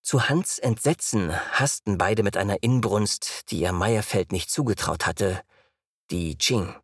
Zu 0.00 0.30
Hans 0.30 0.58
Entsetzen 0.58 1.30
hassten 1.52 1.98
beide 1.98 2.22
mit 2.22 2.38
einer 2.38 2.62
Inbrunst, 2.62 3.50
die 3.50 3.60
ihr 3.60 3.72
Meyerfeld 3.72 4.32
nicht 4.32 4.50
zugetraut 4.50 5.04
hatte, 5.04 5.42
die 6.10 6.38
Qing. 6.38 6.74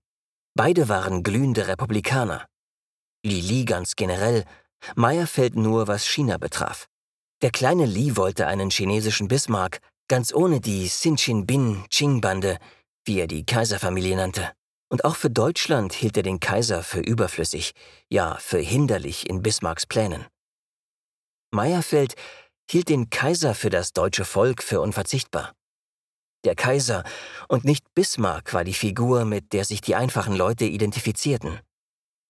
Beide 0.55 0.91
waren 0.91 1.23
glühende 1.23 1.67
Republikaner. 1.67 2.45
Li 3.23 3.65
ganz 3.65 3.97
generell, 3.97 4.45
Meyerfeld 4.97 5.57
nur, 5.57 5.89
was 5.89 6.07
China 6.07 6.37
betraf. 6.37 6.89
Der 7.41 7.51
kleine 7.51 7.87
Li 7.87 8.19
wollte 8.19 8.47
einen 8.47 8.71
chinesischen 8.71 9.29
Bismarck, 9.29 9.81
Ganz 10.09 10.35
ohne 10.35 10.61
die 10.61 10.87
Xin-Chin-Bin-Qing-Bande, 10.89 12.59
wie 13.07 13.21
er 13.21 13.27
die 13.27 13.47
Kaiserfamilie 13.47 14.17
nannte. 14.17 14.53
Und 14.91 15.05
auch 15.05 15.17
für 15.17 15.31
Deutschland 15.31 15.95
hielt 15.95 16.17
er 16.17 16.23
den 16.23 16.41
Kaiser 16.41 16.83
für 16.83 17.01
überflüssig, 17.01 17.73
ja 18.11 18.37
für 18.37 18.59
hinderlich 18.59 19.29
in 19.29 19.43
Bismarcks 19.43 19.87
Plänen. 19.87 20.27
Meyerfeld 21.53 22.17
hielt 22.71 22.89
den 22.89 23.09
Kaiser 23.09 23.55
für 23.55 23.71
das 23.71 23.93
deutsche 23.93 24.25
Volk 24.25 24.63
für 24.63 24.81
unverzichtbar. 24.81 25.53
Der 26.45 26.55
Kaiser 26.55 27.03
und 27.49 27.65
nicht 27.65 27.87
Bismarck 27.95 28.53
war 28.53 28.65
die 28.65 28.75
Figur, 28.75 29.25
mit 29.25 29.55
der 29.55 29.65
sich 29.65 29.81
die 29.81 29.95
einfachen 29.95 30.37
Leute 30.37 30.67
identifizierten. 30.67 31.61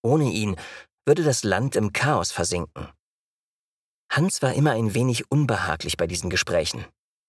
Ohne 0.02 0.30
ihn 0.30 0.56
würde 1.04 1.24
das 1.24 1.42
Land 1.42 1.74
im 1.74 1.92
Chaos 1.92 2.30
versinken. 2.30 2.88
Hans 4.10 4.42
war 4.42 4.54
immer 4.54 4.72
ein 4.72 4.94
wenig 4.94 5.30
unbehaglich 5.30 5.96
bei 5.96 6.06
diesen 6.06 6.30
Gesprächen. 6.30 6.84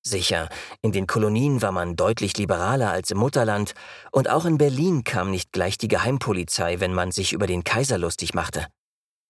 Sicher, 0.07 0.49
in 0.83 0.91
den 0.91 1.07
Kolonien 1.07 1.63
war 1.63 1.71
man 1.71 1.95
deutlich 1.95 2.37
liberaler 2.37 2.91
als 2.91 3.09
im 3.09 3.17
Mutterland, 3.17 3.73
und 4.11 4.29
auch 4.29 4.45
in 4.45 4.59
Berlin 4.59 5.03
kam 5.03 5.31
nicht 5.31 5.51
gleich 5.51 5.79
die 5.79 5.87
Geheimpolizei, 5.87 6.79
wenn 6.79 6.93
man 6.93 7.11
sich 7.11 7.33
über 7.33 7.47
den 7.47 7.63
Kaiser 7.63 7.97
lustig 7.97 8.35
machte. 8.35 8.67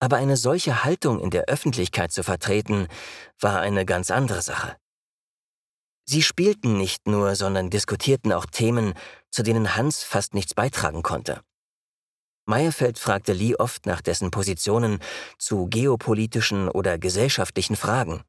Aber 0.02 0.18
eine 0.18 0.36
solche 0.36 0.84
Haltung 0.84 1.22
in 1.22 1.30
der 1.30 1.46
Öffentlichkeit 1.46 2.12
zu 2.12 2.24
vertreten, 2.24 2.88
war 3.40 3.62
eine 3.62 3.86
ganz 3.86 4.12
andere 4.12 4.42
Sache. 4.42 4.76
Sie 6.04 6.22
spielten 6.22 6.78
nicht 6.78 7.08
nur, 7.08 7.36
sondern 7.36 7.70
diskutierten 7.70 8.34
auch 8.34 8.46
Themen, 8.46 8.94
zu 9.32 9.44
denen 9.44 9.78
Hans 9.78 10.04
fast 10.04 10.34
nichts 10.34 10.54
beitragen 10.54 11.04
konnte. 11.04 11.40
Meyerfeld 12.48 13.00
fragte 13.00 13.32
Lee 13.32 13.56
oft 13.56 13.86
nach 13.86 14.02
dessen 14.02 14.30
Positionen 14.30 15.00
zu 15.40 15.68
geopolitischen 15.68 16.68
oder 16.70 17.00
gesellschaftlichen 17.00 17.78
Fragen. 17.78 18.24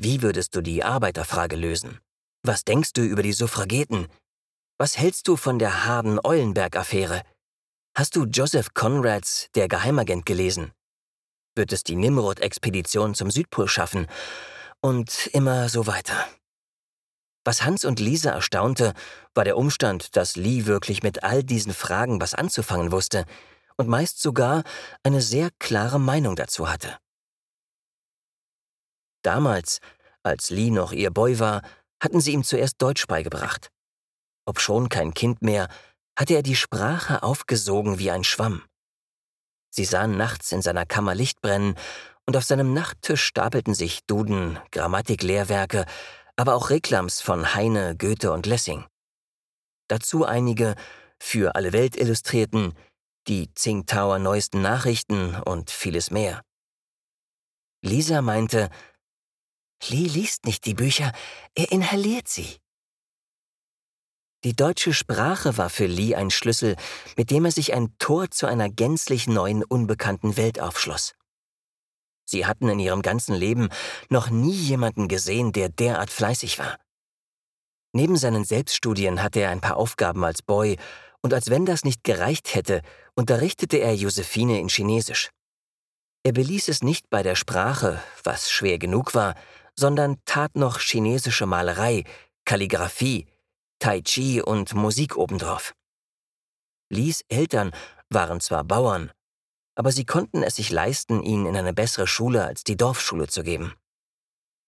Wie 0.00 0.22
würdest 0.22 0.54
du 0.54 0.60
die 0.60 0.84
Arbeiterfrage 0.84 1.56
lösen? 1.56 1.98
Was 2.44 2.62
denkst 2.62 2.92
du 2.92 3.02
über 3.02 3.24
die 3.24 3.32
Suffrageten? 3.32 4.06
Was 4.78 4.96
hältst 4.96 5.26
du 5.26 5.36
von 5.36 5.58
der 5.58 5.86
Harden-Eulenberg-Affäre? 5.86 7.22
Hast 7.96 8.14
du 8.14 8.24
Joseph 8.24 8.74
Conrads 8.74 9.48
Der 9.56 9.66
Geheimagent 9.66 10.24
gelesen? 10.24 10.70
Wird 11.56 11.72
es 11.72 11.82
die 11.82 11.96
Nimrod-Expedition 11.96 13.16
zum 13.16 13.32
Südpol 13.32 13.66
schaffen? 13.66 14.06
Und 14.80 15.26
immer 15.32 15.68
so 15.68 15.88
weiter. 15.88 16.28
Was 17.44 17.64
Hans 17.64 17.84
und 17.84 17.98
Lisa 17.98 18.30
erstaunte, 18.30 18.94
war 19.34 19.42
der 19.42 19.56
Umstand, 19.56 20.14
dass 20.14 20.36
Lee 20.36 20.66
wirklich 20.66 21.02
mit 21.02 21.24
all 21.24 21.42
diesen 21.42 21.74
Fragen 21.74 22.20
was 22.20 22.34
anzufangen 22.34 22.92
wusste 22.92 23.24
und 23.76 23.88
meist 23.88 24.22
sogar 24.22 24.62
eine 25.02 25.22
sehr 25.22 25.50
klare 25.58 25.98
Meinung 25.98 26.36
dazu 26.36 26.70
hatte. 26.70 26.98
Damals, 29.28 29.80
als 30.22 30.48
Lee 30.48 30.70
noch 30.70 30.90
ihr 30.90 31.10
Boy 31.10 31.38
war, 31.38 31.60
hatten 32.02 32.18
sie 32.18 32.32
ihm 32.32 32.44
zuerst 32.44 32.80
Deutsch 32.80 33.06
beigebracht. 33.06 33.68
Obschon 34.46 34.88
kein 34.88 35.12
Kind 35.12 35.42
mehr, 35.42 35.68
hatte 36.18 36.32
er 36.32 36.42
die 36.42 36.56
Sprache 36.56 37.22
aufgesogen 37.22 37.98
wie 37.98 38.10
ein 38.10 38.24
Schwamm. 38.24 38.64
Sie 39.68 39.84
sahen 39.84 40.16
nachts 40.16 40.50
in 40.50 40.62
seiner 40.62 40.86
Kammer 40.86 41.14
Licht 41.14 41.42
brennen, 41.42 41.74
und 42.24 42.38
auf 42.38 42.44
seinem 42.44 42.72
Nachttisch 42.72 43.22
stapelten 43.22 43.74
sich 43.74 44.06
Duden, 44.06 44.58
Grammatiklehrwerke, 44.72 45.84
aber 46.36 46.54
auch 46.54 46.70
Reklams 46.70 47.20
von 47.20 47.54
Heine, 47.54 47.98
Goethe 47.98 48.32
und 48.32 48.46
Lessing. 48.46 48.86
Dazu 49.88 50.24
einige, 50.24 50.74
für 51.20 51.54
alle 51.54 51.74
Welt 51.74 51.96
illustrierten, 51.96 52.72
die 53.26 53.52
Tsingtauer 53.52 54.20
neuesten 54.20 54.62
Nachrichten 54.62 55.34
und 55.34 55.70
vieles 55.70 56.10
mehr. 56.10 56.40
Lisa 57.82 58.22
meinte, 58.22 58.70
Lee 59.86 60.06
liest 60.06 60.44
nicht 60.44 60.64
die 60.66 60.74
Bücher, 60.74 61.12
er 61.54 61.70
inhaliert 61.70 62.28
sie. 62.28 62.58
Die 64.44 64.54
deutsche 64.54 64.92
Sprache 64.92 65.56
war 65.56 65.68
für 65.68 65.86
Lee 65.86 66.14
ein 66.14 66.30
Schlüssel, 66.30 66.76
mit 67.16 67.30
dem 67.30 67.44
er 67.44 67.50
sich 67.50 67.74
ein 67.74 67.96
Tor 67.98 68.30
zu 68.30 68.46
einer 68.46 68.68
gänzlich 68.68 69.26
neuen, 69.26 69.64
unbekannten 69.64 70.36
Welt 70.36 70.60
aufschloss. 70.60 71.14
Sie 72.24 72.46
hatten 72.46 72.68
in 72.68 72.78
ihrem 72.78 73.02
ganzen 73.02 73.34
Leben 73.34 73.68
noch 74.10 74.30
nie 74.30 74.54
jemanden 74.54 75.08
gesehen, 75.08 75.52
der 75.52 75.70
derart 75.70 76.10
fleißig 76.10 76.58
war. 76.58 76.78
Neben 77.92 78.16
seinen 78.16 78.44
Selbststudien 78.44 79.22
hatte 79.22 79.40
er 79.40 79.50
ein 79.50 79.60
paar 79.60 79.76
Aufgaben 79.76 80.24
als 80.24 80.42
Boy, 80.42 80.76
und 81.20 81.34
als 81.34 81.50
wenn 81.50 81.66
das 81.66 81.84
nicht 81.84 82.04
gereicht 82.04 82.54
hätte, 82.54 82.82
unterrichtete 83.16 83.78
er 83.78 83.94
Josephine 83.94 84.60
in 84.60 84.68
Chinesisch. 84.68 85.30
Er 86.22 86.32
beließ 86.32 86.68
es 86.68 86.82
nicht 86.82 87.10
bei 87.10 87.22
der 87.22 87.34
Sprache, 87.34 88.02
was 88.22 88.50
schwer 88.50 88.78
genug 88.78 89.14
war, 89.14 89.34
sondern 89.78 90.16
tat 90.24 90.56
noch 90.56 90.80
chinesische 90.80 91.46
Malerei, 91.46 92.02
Kalligraphie, 92.44 93.26
Tai 93.78 94.00
Chi 94.02 94.42
und 94.42 94.74
Musik 94.74 95.16
obendrauf. 95.16 95.72
Lies 96.90 97.22
Eltern 97.28 97.70
waren 98.10 98.40
zwar 98.40 98.64
Bauern, 98.64 99.12
aber 99.76 99.92
sie 99.92 100.04
konnten 100.04 100.42
es 100.42 100.56
sich 100.56 100.70
leisten, 100.70 101.22
ihn 101.22 101.46
in 101.46 101.56
eine 101.56 101.72
bessere 101.72 102.08
Schule 102.08 102.44
als 102.44 102.64
die 102.64 102.76
Dorfschule 102.76 103.28
zu 103.28 103.44
geben. 103.44 103.74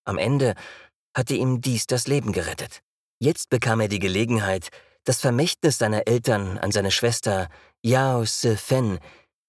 Am 0.04 0.16
Ende 0.16 0.54
hatte 1.12 1.34
ihm 1.34 1.60
dies 1.60 1.88
das 1.88 2.06
Leben 2.06 2.30
gerettet. 2.30 2.80
Jetzt 3.18 3.50
bekam 3.50 3.80
er 3.80 3.88
die 3.88 3.98
Gelegenheit, 3.98 4.68
das 5.02 5.20
Vermächtnis 5.20 5.78
seiner 5.78 6.06
Eltern 6.06 6.56
an 6.58 6.70
seine 6.70 6.92
Schwester 6.92 7.48
Yao 7.82 8.24
Se 8.26 8.56
Fen, 8.56 9.00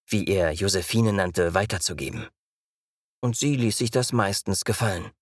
wie 0.08 0.24
er 0.26 0.50
Josephine 0.50 1.12
nannte, 1.12 1.54
weiterzugeben. 1.54 2.26
Und 3.20 3.36
sie 3.36 3.54
ließ 3.54 3.78
sich 3.78 3.92
das 3.92 4.12
meistens 4.12 4.64
gefallen. 4.64 5.12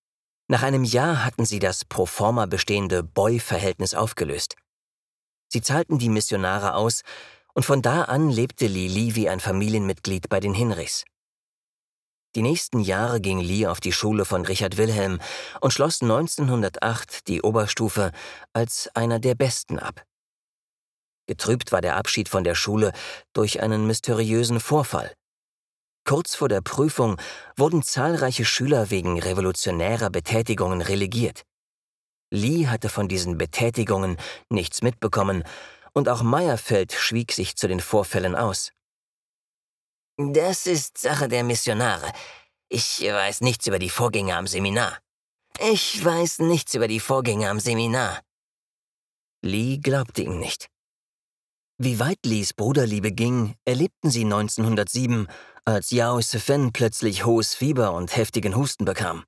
Nach 0.51 0.63
einem 0.63 0.83
Jahr 0.83 1.23
hatten 1.23 1.45
sie 1.45 1.59
das 1.59 1.85
pro 1.85 2.05
forma 2.05 2.45
bestehende 2.45 3.03
Boy-Verhältnis 3.03 3.93
aufgelöst. 3.93 4.57
Sie 5.47 5.61
zahlten 5.61 5.97
die 5.97 6.09
Missionare 6.09 6.73
aus, 6.73 7.03
und 7.53 7.63
von 7.63 7.81
da 7.81 8.03
an 8.03 8.29
lebte 8.29 8.67
Lili 8.67 9.15
wie 9.15 9.29
ein 9.29 9.39
Familienmitglied 9.39 10.27
bei 10.27 10.41
den 10.41 10.53
Hinrichs. 10.53 11.05
Die 12.35 12.41
nächsten 12.41 12.81
Jahre 12.81 13.21
ging 13.21 13.39
Lee 13.39 13.65
auf 13.65 13.79
die 13.79 13.93
Schule 13.93 14.25
von 14.25 14.45
Richard 14.45 14.75
Wilhelm 14.75 15.21
und 15.61 15.71
schloss 15.71 16.01
1908 16.01 17.29
die 17.29 17.41
Oberstufe 17.41 18.11
als 18.51 18.89
einer 18.93 19.19
der 19.19 19.35
Besten 19.35 19.79
ab. 19.79 20.03
Getrübt 21.27 21.71
war 21.71 21.79
der 21.79 21.95
Abschied 21.95 22.27
von 22.27 22.43
der 22.43 22.55
Schule 22.55 22.91
durch 23.31 23.61
einen 23.61 23.87
mysteriösen 23.87 24.59
Vorfall. 24.59 25.15
Kurz 26.03 26.35
vor 26.35 26.49
der 26.49 26.61
Prüfung 26.61 27.17
wurden 27.55 27.83
zahlreiche 27.83 28.45
Schüler 28.45 28.89
wegen 28.89 29.19
revolutionärer 29.19 30.09
Betätigungen 30.09 30.81
relegiert. 30.81 31.43
Lee 32.31 32.67
hatte 32.67 32.89
von 32.89 33.07
diesen 33.07 33.37
Betätigungen 33.37 34.17
nichts 34.49 34.81
mitbekommen, 34.81 35.43
und 35.93 36.07
auch 36.07 36.23
Meyerfeld 36.23 36.93
schwieg 36.93 37.33
sich 37.33 37.57
zu 37.57 37.67
den 37.67 37.81
Vorfällen 37.81 38.35
aus. 38.35 38.71
Das 40.17 40.65
ist 40.65 40.97
Sache 40.97 41.27
der 41.27 41.43
Missionare. 41.43 42.11
Ich 42.69 43.01
weiß 43.01 43.41
nichts 43.41 43.67
über 43.67 43.79
die 43.79 43.89
Vorgänge 43.89 44.35
am 44.37 44.47
Seminar. 44.47 44.97
Ich 45.59 46.03
weiß 46.03 46.39
nichts 46.39 46.73
über 46.73 46.87
die 46.87 47.01
Vorgänge 47.01 47.49
am 47.49 47.59
Seminar. 47.59 48.21
Lee 49.41 49.77
glaubte 49.77 50.21
ihm 50.21 50.39
nicht. 50.39 50.70
Wie 51.83 51.99
weit 51.99 52.19
Lees 52.27 52.53
Bruderliebe 52.53 53.11
ging, 53.11 53.55
erlebten 53.65 54.11
sie 54.11 54.23
1907, 54.23 55.25
als 55.65 55.89
Yao 55.89 56.21
Sefen 56.21 56.73
plötzlich 56.73 57.25
hohes 57.25 57.55
Fieber 57.55 57.93
und 57.93 58.15
heftigen 58.15 58.55
Husten 58.55 58.85
bekam. 58.85 59.23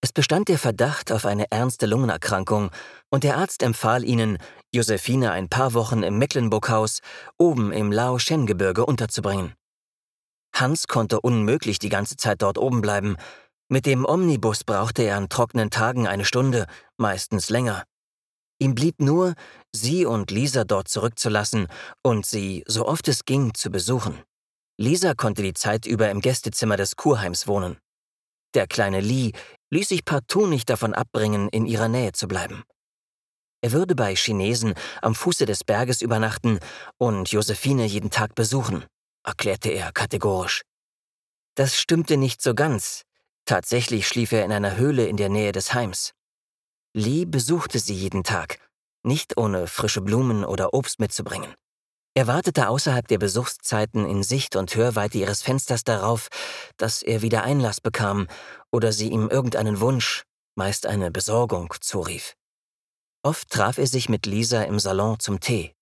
Es 0.00 0.10
bestand 0.10 0.48
der 0.48 0.58
Verdacht 0.58 1.12
auf 1.12 1.26
eine 1.26 1.50
ernste 1.50 1.84
Lungenerkrankung 1.84 2.70
und 3.10 3.22
der 3.22 3.36
Arzt 3.36 3.62
empfahl 3.62 4.02
ihnen, 4.02 4.38
Josephine 4.74 5.30
ein 5.32 5.50
paar 5.50 5.74
Wochen 5.74 6.02
im 6.02 6.16
Mecklenburghaus 6.16 7.00
oben 7.36 7.70
im 7.70 7.92
Lao-Shen-Gebirge 7.92 8.86
unterzubringen. 8.86 9.52
Hans 10.54 10.88
konnte 10.88 11.20
unmöglich 11.20 11.78
die 11.78 11.90
ganze 11.90 12.16
Zeit 12.16 12.40
dort 12.40 12.56
oben 12.56 12.80
bleiben. 12.80 13.16
Mit 13.68 13.84
dem 13.84 14.06
Omnibus 14.06 14.64
brauchte 14.64 15.02
er 15.02 15.18
an 15.18 15.28
trockenen 15.28 15.68
Tagen 15.68 16.06
eine 16.06 16.24
Stunde, 16.24 16.66
meistens 16.96 17.50
länger. 17.50 17.84
Ihm 18.58 18.74
blieb 18.74 19.00
nur, 19.00 19.34
sie 19.72 20.04
und 20.04 20.30
Lisa 20.30 20.64
dort 20.64 20.88
zurückzulassen 20.88 21.68
und 22.02 22.26
sie, 22.26 22.64
so 22.66 22.86
oft 22.86 23.08
es 23.08 23.24
ging, 23.24 23.54
zu 23.54 23.70
besuchen. 23.70 24.20
Lisa 24.78 25.14
konnte 25.14 25.42
die 25.42 25.54
Zeit 25.54 25.86
über 25.86 26.10
im 26.10 26.20
Gästezimmer 26.20 26.76
des 26.76 26.96
Kurheims 26.96 27.46
wohnen. 27.46 27.78
Der 28.54 28.66
kleine 28.66 29.00
Lee 29.00 29.32
ließ 29.70 29.88
sich 29.88 30.04
partout 30.04 30.46
nicht 30.46 30.70
davon 30.70 30.94
abbringen, 30.94 31.48
in 31.48 31.66
ihrer 31.66 31.88
Nähe 31.88 32.12
zu 32.12 32.26
bleiben. 32.26 32.64
Er 33.60 33.72
würde 33.72 33.94
bei 33.94 34.14
Chinesen 34.14 34.74
am 35.02 35.14
Fuße 35.14 35.44
des 35.44 35.64
Berges 35.64 36.00
übernachten 36.00 36.60
und 36.96 37.30
Josephine 37.30 37.86
jeden 37.86 38.10
Tag 38.10 38.34
besuchen 38.34 38.84
erklärte 39.28 39.68
er 39.70 39.92
kategorisch. 39.92 40.62
Das 41.54 41.76
stimmte 41.76 42.16
nicht 42.16 42.40
so 42.40 42.54
ganz. 42.54 43.02
Tatsächlich 43.44 44.08
schlief 44.08 44.32
er 44.32 44.44
in 44.44 44.52
einer 44.52 44.76
Höhle 44.76 45.06
in 45.06 45.16
der 45.16 45.28
Nähe 45.28 45.52
des 45.52 45.74
Heims. 45.74 46.12
Lee 46.94 47.24
besuchte 47.26 47.78
sie 47.78 47.94
jeden 47.94 48.24
Tag, 48.24 48.58
nicht 49.02 49.36
ohne 49.36 49.66
frische 49.66 50.00
Blumen 50.00 50.44
oder 50.44 50.72
Obst 50.74 51.00
mitzubringen. 51.00 51.54
Er 52.14 52.26
wartete 52.26 52.68
außerhalb 52.68 53.06
der 53.06 53.18
Besuchszeiten 53.18 54.08
in 54.08 54.22
Sicht 54.22 54.56
und 54.56 54.74
Hörweite 54.74 55.18
ihres 55.18 55.42
Fensters 55.42 55.84
darauf, 55.84 56.28
dass 56.76 57.02
er 57.02 57.22
wieder 57.22 57.44
Einlass 57.44 57.80
bekam 57.80 58.26
oder 58.72 58.92
sie 58.92 59.08
ihm 59.08 59.28
irgendeinen 59.28 59.80
Wunsch, 59.80 60.24
meist 60.56 60.86
eine 60.86 61.10
Besorgung, 61.10 61.72
zurief. 61.80 62.34
Oft 63.22 63.50
traf 63.50 63.78
er 63.78 63.86
sich 63.86 64.08
mit 64.08 64.26
Lisa 64.26 64.62
im 64.62 64.78
Salon 64.80 65.20
zum 65.20 65.38
Tee. 65.38 65.74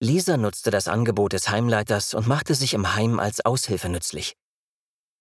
Lisa 0.00 0.36
nutzte 0.36 0.70
das 0.70 0.86
Angebot 0.86 1.32
des 1.32 1.48
Heimleiters 1.48 2.14
und 2.14 2.28
machte 2.28 2.54
sich 2.54 2.74
im 2.74 2.94
Heim 2.94 3.18
als 3.18 3.44
Aushilfe 3.44 3.88
nützlich. 3.88 4.36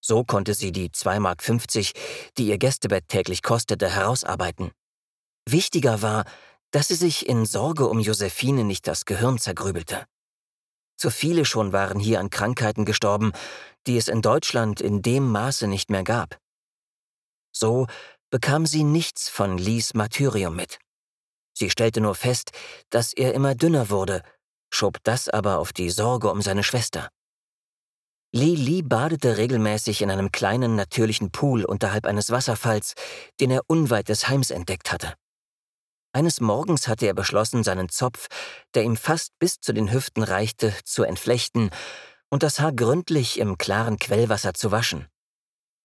So 0.02 0.24
konnte 0.24 0.54
sie 0.54 0.72
die 0.72 0.90
2,50 0.90 1.20
Mark, 1.20 2.34
die 2.38 2.48
ihr 2.48 2.58
Gästebett 2.58 3.08
täglich 3.08 3.42
kostete, 3.42 3.90
herausarbeiten. 3.90 4.72
Wichtiger 5.48 6.02
war, 6.02 6.26
dass 6.72 6.88
sie 6.88 6.96
sich 6.96 7.28
in 7.28 7.46
Sorge 7.46 7.88
um 7.88 8.00
Josephine 8.00 8.64
nicht 8.64 8.88
das 8.88 9.06
Gehirn 9.06 9.38
zergrübelte. 9.38 10.06
Zu 10.98 11.10
viele 11.10 11.46
schon 11.46 11.74
waren 11.74 12.00
hier 12.00 12.20
an 12.20 12.30
Krankheiten 12.30 12.86
gestorben, 12.86 13.32
die 13.88 13.98
es 13.98 14.08
in 14.08 14.22
Deutschland 14.22 14.82
in 14.82 15.02
dem 15.02 15.30
Maße 15.32 15.68
nicht 15.68 15.90
mehr 15.90 16.04
gab. 16.04 16.38
So 17.52 17.88
bekam 18.30 18.66
sie 18.66 18.84
nichts 18.84 19.30
von 19.30 19.58
Lies 19.58 19.94
Martyrium 19.94 20.56
mit. 20.56 20.80
Sie 21.56 21.70
stellte 21.70 22.02
nur 22.02 22.16
fest, 22.16 22.52
dass 22.90 23.14
er 23.14 23.34
immer 23.34 23.54
dünner 23.54 23.90
wurde 23.90 24.24
schob 24.74 24.98
das 25.04 25.30
aber 25.30 25.60
auf 25.60 25.72
die 25.72 25.90
Sorge 25.90 26.32
um 26.32 26.42
seine 26.42 26.64
Schwester. 26.64 27.10
Li 28.32 28.56
Li 28.56 28.82
badete 28.82 29.38
regelmäßig 29.38 30.02
in 30.02 30.10
einem 30.10 30.32
kleinen 30.32 30.76
natürlichen 30.76 31.32
Pool 31.32 31.64
unterhalb 31.64 32.06
eines 32.06 32.32
Wasserfalls, 32.32 32.96
den 33.40 33.52
er 33.52 33.62
unweit 33.68 34.10
des 34.10 34.28
Heims 34.28 34.50
entdeckt 34.50 34.92
hatte. 34.92 35.14
Eines 36.14 36.40
Morgens 36.40 36.88
hatte 36.88 37.08
er 37.08 37.16
beschlossen, 37.16 37.64
seinen 37.64 37.90
Zopf, 37.90 38.28
der 38.76 38.84
ihm 38.84 38.96
fast 38.96 39.32
bis 39.40 39.60
zu 39.60 39.74
den 39.74 39.92
Hüften 39.92 40.22
reichte, 40.22 40.72
zu 40.86 41.04
entflechten 41.04 41.72
und 42.30 42.44
das 42.44 42.60
Haar 42.60 42.72
gründlich 42.72 43.40
im 43.40 43.58
klaren 43.58 43.98
Quellwasser 43.98 44.54
zu 44.54 44.72
waschen. 44.72 45.08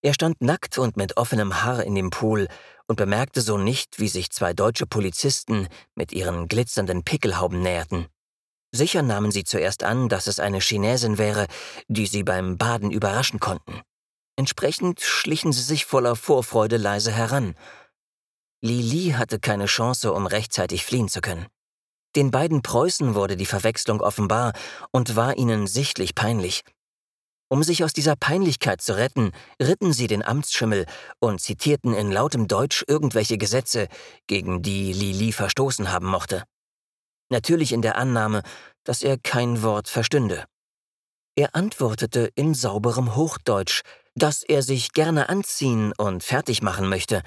Er 0.01 0.13
stand 0.13 0.41
nackt 0.41 0.77
und 0.77 0.97
mit 0.97 1.17
offenem 1.17 1.63
Haar 1.63 1.83
in 1.83 1.95
dem 1.95 2.11
Pool 2.11 2.47
und 2.87 2.95
bemerkte 2.95 3.41
so 3.41 3.57
nicht, 3.57 3.99
wie 3.99 4.07
sich 4.07 4.29
zwei 4.29 4.53
deutsche 4.53 4.85
Polizisten 4.85 5.67
mit 5.95 6.11
ihren 6.11 6.47
glitzernden 6.47 7.03
Pickelhauben 7.03 7.61
näherten. 7.61 8.07
Sicher 8.71 9.01
nahmen 9.01 9.31
sie 9.31 9.43
zuerst 9.43 9.83
an, 9.83 10.09
dass 10.09 10.27
es 10.27 10.39
eine 10.39 10.59
Chinesin 10.59 11.17
wäre, 11.17 11.47
die 11.87 12.05
sie 12.05 12.23
beim 12.23 12.57
Baden 12.57 12.91
überraschen 12.91 13.39
konnten. 13.39 13.81
Entsprechend 14.35 15.01
schlichen 15.01 15.51
sie 15.51 15.63
sich 15.63 15.85
voller 15.85 16.15
Vorfreude 16.15 16.77
leise 16.77 17.11
heran. 17.11 17.55
Li 18.61 18.81
Li 18.81 19.11
hatte 19.11 19.39
keine 19.39 19.65
Chance, 19.65 20.13
um 20.13 20.25
rechtzeitig 20.25 20.85
fliehen 20.85 21.09
zu 21.09 21.21
können. 21.21 21.47
Den 22.15 22.31
beiden 22.31 22.61
Preußen 22.61 23.15
wurde 23.15 23.37
die 23.37 23.45
Verwechslung 23.45 24.01
offenbar 24.01 24.53
und 24.91 25.15
war 25.15 25.37
ihnen 25.37 25.67
sichtlich 25.67 26.15
peinlich. 26.15 26.63
Um 27.49 27.63
sich 27.63 27.83
aus 27.83 27.93
dieser 27.93 28.15
Peinlichkeit 28.15 28.81
zu 28.81 28.95
retten, 28.97 29.31
ritten 29.61 29.93
sie 29.93 30.07
den 30.07 30.23
Amtsschimmel 30.23 30.85
und 31.19 31.41
zitierten 31.41 31.93
in 31.93 32.11
lautem 32.11 32.47
Deutsch 32.47 32.83
irgendwelche 32.87 33.37
Gesetze, 33.37 33.87
gegen 34.27 34.61
die 34.61 34.93
Li 34.93 35.13
Li 35.13 35.31
verstoßen 35.31 35.91
haben 35.91 36.07
mochte 36.07 36.43
natürlich 37.29 37.71
in 37.71 37.81
der 37.81 37.95
Annahme, 37.95 38.41
dass 38.83 39.03
er 39.03 39.17
kein 39.17 39.61
Wort 39.61 39.87
verstünde. 39.87 40.45
Er 41.35 41.55
antwortete 41.55 42.29
in 42.35 42.53
sauberem 42.53 43.15
Hochdeutsch, 43.15 43.81
dass 44.15 44.43
er 44.43 44.61
sich 44.61 44.91
gerne 44.91 45.29
anziehen 45.29 45.93
und 45.97 46.23
fertig 46.23 46.61
machen 46.61 46.89
möchte, 46.89 47.21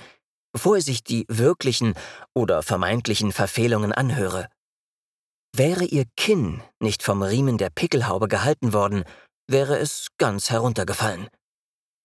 bevor 0.53 0.77
er 0.77 0.83
sich 0.83 1.03
die 1.03 1.25
wirklichen 1.29 1.95
oder 2.35 2.63
vermeintlichen 2.63 3.33
Verfehlungen 3.33 3.93
anhöre. 3.93 4.49
Wäre 5.55 5.85
ihr 5.85 6.07
Kinn 6.17 6.63
nicht 6.81 7.03
vom 7.03 7.23
Riemen 7.23 7.59
der 7.59 7.71
Pickelhaube 7.71 8.29
gehalten 8.29 8.73
worden, 8.73 9.05
wäre 9.47 9.79
es 9.79 10.09
ganz 10.19 10.51
heruntergefallen. 10.51 11.29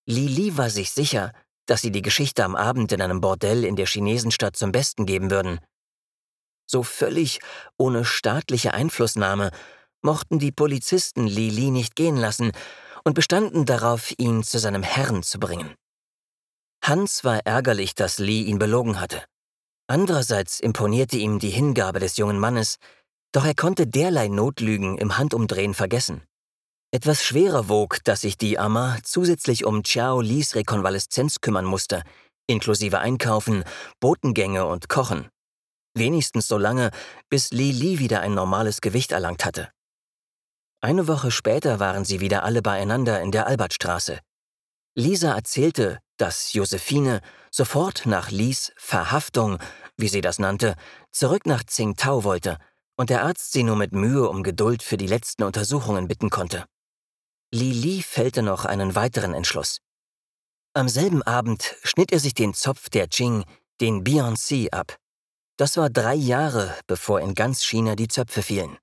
Lili 0.06 0.58
war 0.58 0.70
sich 0.70 0.92
sicher, 0.92 1.32
dass 1.66 1.82
sie 1.82 1.92
die 1.92 2.02
Geschichte 2.02 2.44
am 2.44 2.56
Abend 2.56 2.92
in 2.92 3.02
einem 3.02 3.22
Bordell 3.22 3.64
in 3.64 3.76
der 3.76 3.86
Chinesenstadt 3.86 4.56
zum 4.56 4.72
Besten 4.72 5.06
geben 5.06 5.32
würden. 5.32 5.60
So 6.70 6.84
völlig 6.84 7.40
ohne 7.78 8.04
staatliche 8.06 8.74
Einflussnahme 8.74 9.52
mochten 10.02 10.40
die 10.40 10.52
Polizisten 10.52 11.28
Lili 11.28 11.72
nicht 11.72 11.96
gehen 11.96 12.18
lassen 12.18 12.52
und 13.04 13.14
bestanden 13.14 13.66
darauf, 13.66 14.14
ihn 14.18 14.44
zu 14.44 14.60
seinem 14.60 14.84
Herrn 14.84 15.24
zu 15.24 15.40
bringen. 15.40 15.74
Hans 16.88 17.26
war 17.26 17.46
ärgerlich, 17.46 17.96
dass 17.96 18.18
Lee 18.18 18.44
ihn 18.44 18.60
belogen 18.60 19.02
hatte. 19.02 19.22
Andererseits 19.88 20.62
imponierte 20.62 21.18
ihm 21.18 21.38
die 21.38 21.50
Hingabe 21.50 22.00
des 22.00 22.16
jungen 22.16 22.40
Mannes, 22.40 22.78
doch 23.34 23.46
er 23.46 23.56
konnte 23.56 23.88
derlei 23.88 24.30
Notlügen 24.30 24.98
im 24.98 25.18
Handumdrehen 25.18 25.74
vergessen. 25.74 26.24
Etwas 26.92 27.26
schwerer 27.26 27.68
wog, 27.68 28.02
dass 28.06 28.22
sich 28.22 28.38
die 28.38 28.58
Ama 28.58 28.98
zusätzlich 29.04 29.66
um 29.66 29.84
Chiao 29.84 30.22
Lis 30.22 30.56
Rekonvaleszenz 30.56 31.42
kümmern 31.42 31.66
musste, 31.66 32.04
inklusive 32.48 33.00
Einkaufen, 33.00 33.66
Botengänge 34.00 34.66
und 34.66 34.88
Kochen. 34.88 35.28
Wenigstens 35.94 36.48
so 36.48 36.58
lange, 36.58 36.92
bis 37.30 37.52
Li 37.52 37.74
Li 37.74 38.00
wieder 38.00 38.22
ein 38.22 38.34
normales 38.34 38.80
Gewicht 38.80 39.12
erlangt 39.12 39.44
hatte. 39.44 39.70
Eine 40.80 41.10
Woche 41.10 41.32
später 41.32 41.82
waren 41.82 42.06
sie 42.06 42.22
wieder 42.22 42.44
alle 42.44 42.62
beieinander 42.62 43.20
in 43.20 43.32
der 43.32 43.48
Albertstraße. 43.48 44.20
Lisa 44.96 45.36
erzählte, 45.36 46.00
dass 46.18 46.54
Josephine 46.54 47.22
sofort 47.52 48.06
nach 48.06 48.32
Lies 48.32 48.72
Verhaftung, 48.78 49.60
wie 49.98 50.08
sie 50.08 50.22
das 50.22 50.40
nannte, 50.40 50.76
zurück 51.12 51.46
nach 51.46 51.64
Tsingtao 51.64 52.24
wollte 52.24 52.58
und 52.98 53.10
der 53.10 53.24
Arzt 53.24 53.52
sie 53.52 53.64
nur 53.64 53.76
mit 53.76 53.94
Mühe 53.94 54.28
um 54.28 54.44
Geduld 54.44 54.84
für 54.84 54.98
die 54.98 55.08
letzten 55.08 55.44
Untersuchungen 55.44 56.08
bitten 56.08 56.30
konnte. 56.30 56.66
Li 57.54 57.72
Li 57.72 58.02
fällte 58.02 58.42
noch 58.42 58.66
einen 58.66 58.96
weiteren 58.96 59.34
Entschluss. 59.34 59.80
Am 60.74 60.90
selben 60.90 61.24
Abend 61.24 61.76
schnitt 61.84 62.12
er 62.12 62.20
sich 62.20 62.34
den 62.34 62.54
Zopf 62.54 62.90
der 62.90 63.08
Jing, 63.12 63.46
den 63.80 64.04
Beyoncé, 64.04 64.72
ab. 64.72 64.98
Das 65.58 65.78
war 65.78 65.90
drei 65.90 66.14
Jahre, 66.14 66.76
bevor 66.88 67.22
in 67.22 67.34
ganz 67.34 67.64
China 67.64 67.96
die 67.96 68.08
Zöpfe 68.08 68.44
fielen. 68.44 68.78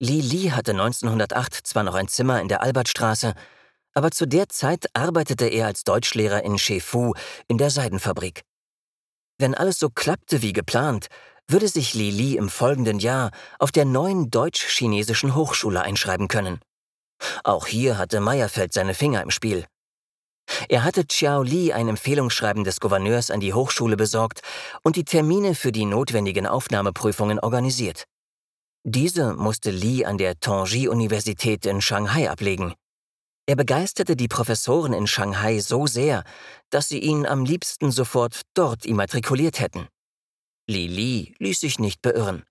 Li 0.00 0.20
Li 0.20 0.50
hatte 0.50 0.72
1908 0.72 1.66
zwar 1.66 1.82
noch 1.82 1.94
ein 1.94 2.06
Zimmer 2.06 2.40
in 2.40 2.48
der 2.48 2.62
Albertstraße, 2.62 3.34
aber 3.98 4.12
zu 4.12 4.28
der 4.28 4.48
Zeit 4.48 4.86
arbeitete 4.94 5.46
er 5.48 5.66
als 5.66 5.82
Deutschlehrer 5.82 6.44
in 6.44 6.56
Shefu 6.56 7.14
in 7.48 7.58
der 7.58 7.68
Seidenfabrik. 7.68 8.42
Wenn 9.38 9.56
alles 9.56 9.80
so 9.80 9.90
klappte 9.90 10.40
wie 10.40 10.52
geplant, 10.52 11.08
würde 11.48 11.66
sich 11.66 11.94
Li 11.94 12.12
Li 12.12 12.36
im 12.36 12.48
folgenden 12.48 13.00
Jahr 13.00 13.32
auf 13.58 13.72
der 13.72 13.84
neuen 13.84 14.30
deutsch-chinesischen 14.30 15.34
Hochschule 15.34 15.82
einschreiben 15.82 16.28
können. 16.28 16.60
Auch 17.42 17.66
hier 17.66 17.98
hatte 17.98 18.20
Meyerfeld 18.20 18.72
seine 18.72 18.94
Finger 18.94 19.20
im 19.20 19.32
Spiel. 19.32 19.66
Er 20.68 20.84
hatte 20.84 21.04
Xiao 21.04 21.42
Li 21.42 21.72
ein 21.72 21.88
Empfehlungsschreiben 21.88 22.62
des 22.62 22.78
Gouverneurs 22.78 23.32
an 23.32 23.40
die 23.40 23.52
Hochschule 23.52 23.96
besorgt 23.96 24.42
und 24.84 24.94
die 24.94 25.04
Termine 25.04 25.56
für 25.56 25.72
die 25.72 25.86
notwendigen 25.86 26.46
Aufnahmeprüfungen 26.46 27.40
organisiert. 27.40 28.04
Diese 28.84 29.34
musste 29.34 29.72
Li 29.72 30.04
an 30.04 30.18
der 30.18 30.38
Tongji-Universität 30.38 31.66
in 31.66 31.80
Shanghai 31.80 32.30
ablegen. 32.30 32.74
Er 33.48 33.56
begeisterte 33.56 34.14
die 34.14 34.28
Professoren 34.28 34.92
in 34.92 35.06
Shanghai 35.06 35.60
so 35.60 35.86
sehr, 35.86 36.22
dass 36.68 36.90
sie 36.90 36.98
ihn 36.98 37.24
am 37.24 37.46
liebsten 37.46 37.90
sofort 37.90 38.42
dort 38.52 38.84
immatrikuliert 38.84 39.58
hätten. 39.58 39.88
Li 40.68 40.86
Li 40.86 41.34
ließ 41.38 41.58
sich 41.58 41.78
nicht 41.78 42.02
beirren. 42.02 42.44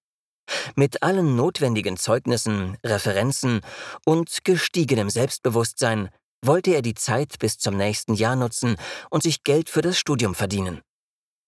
Mit 0.75 1.03
allen 1.03 1.35
notwendigen 1.35 1.97
Zeugnissen, 1.97 2.77
Referenzen 2.83 3.61
und 4.05 4.43
gestiegenem 4.43 5.11
Selbstbewusstsein 5.11 6.09
wollte 6.43 6.71
er 6.73 6.81
die 6.81 6.95
Zeit 6.95 7.37
bis 7.37 7.59
zum 7.59 7.77
nächsten 7.77 8.15
Jahr 8.15 8.35
nutzen 8.35 8.75
und 9.11 9.21
sich 9.21 9.43
Geld 9.43 9.69
für 9.69 9.83
das 9.83 9.99
Studium 9.99 10.33
verdienen. 10.33 10.81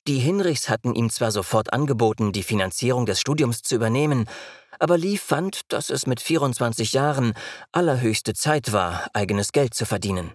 Die 0.08 0.20
Hinrichs 0.20 0.70
hatten 0.70 0.96
ihm 0.96 1.10
zwar 1.10 1.32
sofort 1.32 1.74
angeboten, 1.74 2.32
die 2.32 2.44
Finanzierung 2.44 3.06
des 3.06 3.20
Studiums 3.20 3.62
zu 3.62 3.76
übernehmen, 3.76 4.28
aber 4.80 4.98
Lee 4.98 5.18
fand, 5.18 5.62
dass 5.72 5.90
es 5.90 6.08
mit 6.08 6.22
24 6.22 6.94
Jahren 6.94 7.34
allerhöchste 7.72 8.34
Zeit 8.34 8.72
war, 8.72 9.08
eigenes 9.14 9.52
Geld 9.52 9.74
zu 9.74 9.86
verdienen. 9.86 10.32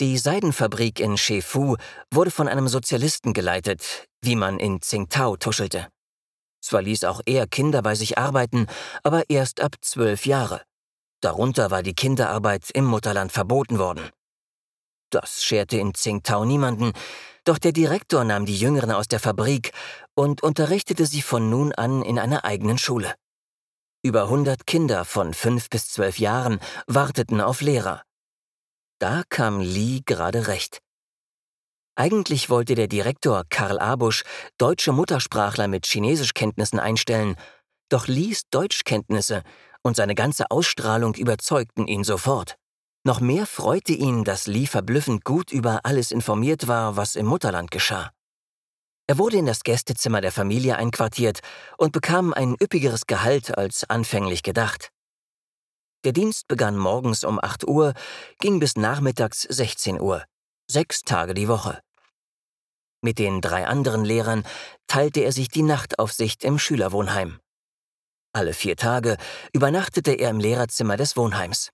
Die 0.00 0.18
Seidenfabrik 0.18 0.98
in 0.98 1.16
Shefu 1.16 1.76
wurde 2.10 2.32
von 2.32 2.48
einem 2.48 2.66
Sozialisten 2.66 3.32
geleitet, 3.32 4.08
wie 4.22 4.34
man 4.34 4.58
in 4.58 4.80
Tsingtao 4.80 5.36
tuschelte. 5.36 5.86
Zwar 6.60 6.82
ließ 6.82 7.04
auch 7.04 7.20
er 7.26 7.46
Kinder 7.46 7.82
bei 7.82 7.94
sich 7.94 8.18
arbeiten, 8.18 8.66
aber 9.04 9.30
erst 9.30 9.60
ab 9.60 9.76
zwölf 9.82 10.26
Jahre. 10.26 10.62
Darunter 11.20 11.70
war 11.70 11.82
die 11.82 11.94
Kinderarbeit 11.94 12.70
im 12.72 12.86
Mutterland 12.86 13.30
verboten 13.30 13.78
worden. 13.78 14.10
Das 15.10 15.44
scherte 15.44 15.78
in 15.78 15.94
Tsingtao 15.94 16.44
niemanden, 16.44 16.92
doch 17.44 17.58
der 17.58 17.72
Direktor 17.72 18.24
nahm 18.24 18.46
die 18.46 18.56
Jüngeren 18.56 18.90
aus 18.90 19.08
der 19.08 19.20
Fabrik 19.20 19.72
und 20.14 20.42
unterrichtete 20.42 21.06
sie 21.06 21.22
von 21.22 21.50
nun 21.50 21.72
an 21.72 22.02
in 22.02 22.18
einer 22.18 22.44
eigenen 22.44 22.78
Schule. 22.78 23.14
Über 24.02 24.24
100 24.24 24.66
Kinder 24.66 25.04
von 25.04 25.32
fünf 25.32 25.70
bis 25.70 25.88
zwölf 25.88 26.18
Jahren 26.18 26.60
warteten 26.86 27.40
auf 27.40 27.60
Lehrer. 27.60 28.02
Da 28.98 29.22
kam 29.28 29.60
Lee 29.60 30.00
gerade 30.04 30.46
recht. 30.46 30.80
Eigentlich 31.96 32.50
wollte 32.50 32.74
der 32.74 32.88
Direktor 32.88 33.44
Karl 33.48 33.78
Abusch 33.78 34.24
deutsche 34.58 34.92
Muttersprachler 34.92 35.68
mit 35.68 35.86
Chinesischkenntnissen 35.86 36.80
einstellen, 36.80 37.36
doch 37.88 38.08
Lees 38.08 38.42
Deutschkenntnisse 38.50 39.42
und 39.82 39.96
seine 39.96 40.14
ganze 40.14 40.50
Ausstrahlung 40.50 41.14
überzeugten 41.14 41.86
ihn 41.86 42.02
sofort. 42.02 42.56
Noch 43.06 43.20
mehr 43.20 43.46
freute 43.46 43.92
ihn, 43.92 44.24
dass 44.24 44.46
Lee 44.46 44.66
verblüffend 44.66 45.24
gut 45.24 45.52
über 45.52 45.80
alles 45.84 46.10
informiert 46.10 46.68
war, 46.68 46.96
was 46.96 47.16
im 47.16 47.26
Mutterland 47.26 47.70
geschah. 47.70 48.10
Er 49.06 49.18
wurde 49.18 49.36
in 49.36 49.44
das 49.44 49.62
Gästezimmer 49.62 50.22
der 50.22 50.32
Familie 50.32 50.76
einquartiert 50.76 51.40
und 51.76 51.92
bekam 51.92 52.32
ein 52.32 52.56
üppigeres 52.58 53.06
Gehalt 53.06 53.58
als 53.58 53.84
anfänglich 53.90 54.42
gedacht. 54.42 54.90
Der 56.04 56.12
Dienst 56.12 56.48
begann 56.48 56.78
morgens 56.78 57.24
um 57.24 57.38
8 57.38 57.68
Uhr, 57.68 57.92
ging 58.38 58.58
bis 58.58 58.76
nachmittags 58.76 59.42
16 59.42 60.00
Uhr, 60.00 60.24
sechs 60.70 61.02
Tage 61.02 61.34
die 61.34 61.48
Woche. 61.48 61.80
Mit 63.02 63.18
den 63.18 63.42
drei 63.42 63.66
anderen 63.66 64.06
Lehrern 64.06 64.44
teilte 64.86 65.20
er 65.20 65.32
sich 65.32 65.48
die 65.48 65.62
Nachtaufsicht 65.62 66.42
im 66.42 66.58
Schülerwohnheim. 66.58 67.38
Alle 68.32 68.54
vier 68.54 68.76
Tage 68.76 69.18
übernachtete 69.52 70.12
er 70.12 70.30
im 70.30 70.40
Lehrerzimmer 70.40 70.96
des 70.96 71.18
Wohnheims. 71.18 71.70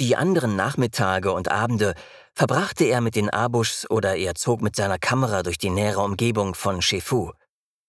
Die 0.00 0.16
anderen 0.16 0.56
Nachmittage 0.56 1.32
und 1.32 1.50
Abende 1.50 1.94
verbrachte 2.34 2.84
er 2.84 3.00
mit 3.00 3.14
den 3.14 3.30
Abuschs 3.30 3.88
oder 3.90 4.16
er 4.16 4.34
zog 4.34 4.62
mit 4.62 4.74
seiner 4.74 4.98
Kamera 4.98 5.42
durch 5.42 5.58
die 5.58 5.70
nähere 5.70 6.00
Umgebung 6.00 6.54
von 6.54 6.82
Shefu. 6.82 7.32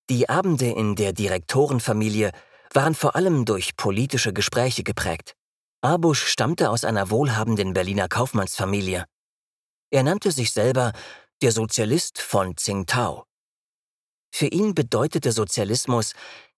Die 0.09 0.27
Abende 0.27 0.69
in 0.69 0.95
der 0.95 1.13
Direktorenfamilie 1.13 2.31
waren 2.73 2.93
vor 2.93 3.15
allem 3.15 3.45
durch 3.45 3.77
politische 3.77 4.33
Gespräche 4.33 4.83
geprägt. 4.83 5.35
Abusch 5.81 6.25
stammte 6.25 6.69
aus 6.69 6.83
einer 6.83 7.09
wohlhabenden 7.09 7.73
Berliner 7.73 8.07
Kaufmannsfamilie. 8.07 9.05
Er 9.91 10.03
nannte 10.03 10.31
sich 10.31 10.51
selber 10.51 10.91
der 11.41 11.51
Sozialist 11.51 12.19
von 12.19 12.55
Tsingtao. 12.55 13.25
Für 14.31 14.47
ihn 14.47 14.73
bedeutete 14.73 15.31
Sozialismus 15.31 16.13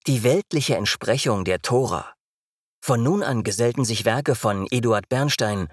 die 0.06 0.22
weltliche 0.22 0.76
Entsprechung 0.76 1.44
der 1.44 1.60
Tora. 1.60 2.15
Von 2.86 3.02
nun 3.02 3.24
an 3.24 3.42
gesellten 3.42 3.84
sich 3.84 4.04
Werke 4.04 4.36
von 4.36 4.68
Eduard 4.70 5.08
Bernstein, 5.08 5.66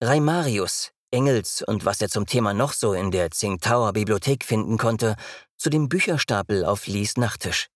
Reimarius, 0.00 0.92
Engels 1.10 1.64
und 1.66 1.84
was 1.84 2.00
er 2.00 2.08
zum 2.08 2.26
Thema 2.26 2.54
noch 2.54 2.74
so 2.74 2.92
in 2.92 3.10
der 3.10 3.28
Tsingtaoer 3.28 3.92
Bibliothek 3.92 4.44
finden 4.44 4.78
konnte, 4.78 5.16
zu 5.56 5.68
dem 5.68 5.88
Bücherstapel 5.88 6.64
auf 6.64 6.86
Lies 6.86 7.16
Nachttisch. 7.16 7.66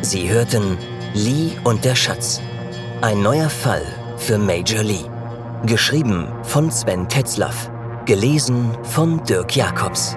Sie 0.00 0.30
hörten 0.30 0.78
Lee 1.12 1.50
und 1.64 1.84
der 1.84 1.96
Schatz. 1.96 2.40
Ein 3.02 3.20
neuer 3.20 3.50
Fall 3.50 3.84
für 4.16 4.38
Major 4.38 4.82
Lee. 4.82 5.04
Geschrieben 5.66 6.32
von 6.44 6.70
Sven 6.70 7.10
Tetzlaff. 7.10 7.70
Gelesen 8.06 8.82
von 8.84 9.22
Dirk 9.24 9.54
Jacobs. 9.54 10.16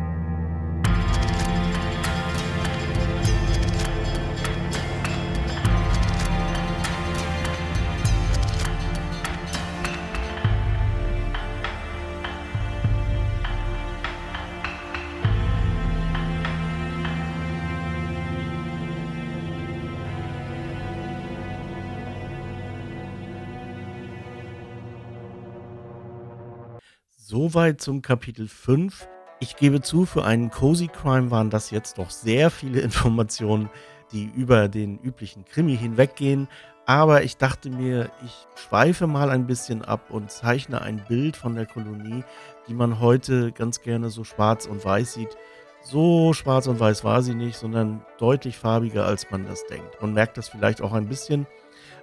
Soweit 27.31 27.79
zum 27.79 28.01
Kapitel 28.01 28.49
5. 28.49 29.07
Ich 29.39 29.55
gebe 29.55 29.79
zu, 29.79 30.05
für 30.05 30.25
einen 30.25 30.49
Cozy 30.49 30.89
Crime 30.89 31.31
waren 31.31 31.49
das 31.49 31.71
jetzt 31.71 31.97
doch 31.97 32.09
sehr 32.09 32.51
viele 32.51 32.81
Informationen, 32.81 33.69
die 34.11 34.25
über 34.35 34.67
den 34.67 34.99
üblichen 34.99 35.45
Krimi 35.45 35.77
hinweggehen. 35.77 36.49
Aber 36.85 37.23
ich 37.23 37.37
dachte 37.37 37.69
mir, 37.69 38.11
ich 38.25 38.47
schweife 38.55 39.07
mal 39.07 39.29
ein 39.29 39.47
bisschen 39.47 39.81
ab 39.81 40.09
und 40.09 40.29
zeichne 40.29 40.81
ein 40.81 41.05
Bild 41.07 41.37
von 41.37 41.55
der 41.55 41.67
Kolonie, 41.67 42.25
die 42.67 42.73
man 42.73 42.99
heute 42.99 43.53
ganz 43.53 43.79
gerne 43.79 44.09
so 44.09 44.25
schwarz 44.25 44.65
und 44.65 44.83
weiß 44.83 45.13
sieht. 45.13 45.37
So 45.83 46.33
schwarz 46.33 46.67
und 46.67 46.81
weiß 46.81 47.05
war 47.05 47.21
sie 47.21 47.33
nicht, 47.33 47.55
sondern 47.55 48.05
deutlich 48.17 48.57
farbiger, 48.57 49.05
als 49.05 49.31
man 49.31 49.45
das 49.45 49.65
denkt. 49.67 50.01
Man 50.01 50.13
merkt 50.13 50.37
das 50.37 50.49
vielleicht 50.49 50.81
auch 50.81 50.91
ein 50.91 51.07
bisschen 51.07 51.47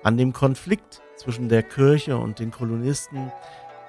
an 0.03 0.17
dem 0.17 0.33
Konflikt 0.33 1.03
zwischen 1.17 1.51
der 1.51 1.64
Kirche 1.64 2.17
und 2.17 2.38
den 2.38 2.51
Kolonisten, 2.51 3.31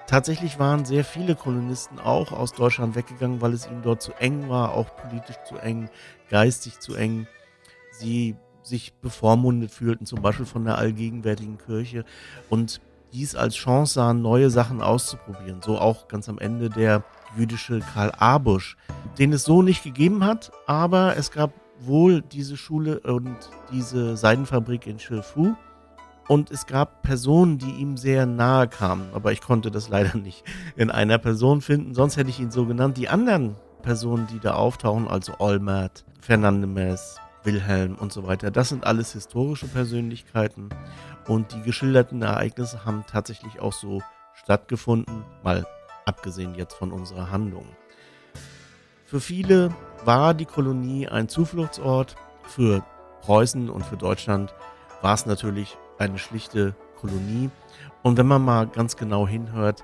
Tatsächlich 0.10 0.58
waren 0.58 0.86
sehr 0.86 1.06
viele 1.06 1.36
Kolonisten 1.36 2.00
auch 2.00 2.32
aus 2.32 2.54
Deutschland 2.54 2.95
weggegangen, 2.95 3.41
weil 3.41 3.54
es 3.54 3.67
ihnen 3.67 3.84
dort 3.84 4.02
zu 4.02 4.12
eng 4.13 4.50
war, 4.50 4.74
auch 4.74 4.88
politisch 4.95 5.36
zu 5.48 5.58
eng, 5.58 5.88
geistig 6.32 6.80
zu 6.80 6.95
eng. 6.95 7.28
Sie 7.91 8.36
sich 8.63 8.95
bevormundet 8.95 9.69
fühlten, 9.69 10.08
zum 10.08 10.24
Beispiel 10.24 10.48
von 10.48 10.65
der 10.65 10.80
allgegenwärtigen 10.80 11.60
Kirche. 11.60 12.06
Und 12.50 12.82
dies 13.13 13.36
als 13.36 13.54
Chance 13.54 13.93
sahen, 13.93 14.24
neue 14.24 14.50
Sachen 14.50 14.82
auszuprobieren. 14.82 15.62
So 15.62 15.78
auch 15.78 16.08
ganz 16.08 16.28
am 16.28 16.39
Ende 16.39 16.72
der 16.72 17.04
jüdische 17.38 17.78
Karl 17.78 18.12
Abusch, 18.17 18.78
den 19.19 19.32
es 19.32 19.43
so 19.43 19.62
nicht 19.62 19.84
gegeben 19.84 20.24
hat, 20.24 20.52
aber 20.65 21.17
es 21.17 21.30
gab 21.30 21.54
wohl 21.82 22.24
diese 22.24 22.58
Schule 22.58 23.00
und 23.02 23.38
diese 23.72 24.17
Seidenfabrik 24.17 24.88
in 24.88 24.98
Chilfu. 24.98 25.54
Und 26.30 26.52
es 26.52 26.68
gab 26.68 27.02
Personen, 27.02 27.58
die 27.58 27.72
ihm 27.72 27.98
sehr 27.98 28.28
nahe 28.28 28.68
kamen, 28.68 29.10
aber 29.15 29.32
ich 29.32 29.42
konnte 29.42 29.72
das 29.72 29.89
leider 29.89 30.15
nicht 30.15 30.44
in 30.76 30.92
einer 30.92 31.18
Person 31.18 31.60
finden, 31.60 31.96
sonst 31.96 32.18
hätte 32.18 32.30
ich 32.30 32.39
ihn 32.39 32.52
so 32.52 32.68
genannt. 32.68 32.98
Die 32.98 33.10
anderen 33.10 33.56
Personen, 33.82 34.28
die 34.28 34.39
da 34.39 34.54
auftauchen, 34.54 35.08
also 35.08 35.34
Olmert, 35.39 36.06
Fernandes, 36.22 37.18
Wilhelm 37.44 37.96
und 37.96 38.13
so 38.13 38.28
weiter, 38.28 38.52
das 38.52 38.70
sind 38.70 38.86
alles 38.86 39.13
historische 39.13 39.65
Persönlichkeiten 39.68 40.70
und 41.28 41.52
die 41.52 41.63
geschilderten 41.63 42.22
Ereignisse 42.22 42.86
haben 42.86 43.06
tatsächlich 43.10 43.60
auch 43.60 43.74
so 43.74 44.04
stattgefunden, 44.36 45.24
mal 45.44 45.65
abgesehen 46.06 46.54
jetzt 46.54 46.76
von 46.76 46.92
unserer 46.92 47.32
Handlung. 47.32 47.65
Für 49.08 49.20
viele 49.20 49.74
war 50.06 50.36
die 50.36 50.46
Kolonie 50.46 51.08
ein 51.08 51.28
Zufluchtsort, 51.28 52.15
für 52.44 52.86
Preußen 53.22 53.68
und 53.68 53.84
für 53.84 53.98
Deutschland 53.98 54.54
war 55.02 55.15
es 55.15 55.26
natürlich 55.26 55.76
eine 55.99 56.17
schlichte 56.17 56.75
Kolonie. 56.99 57.49
Und 58.03 58.17
wenn 58.17 58.27
man 58.27 58.43
mal 58.43 58.67
ganz 58.67 58.95
genau 58.95 59.27
hinhört, 59.27 59.83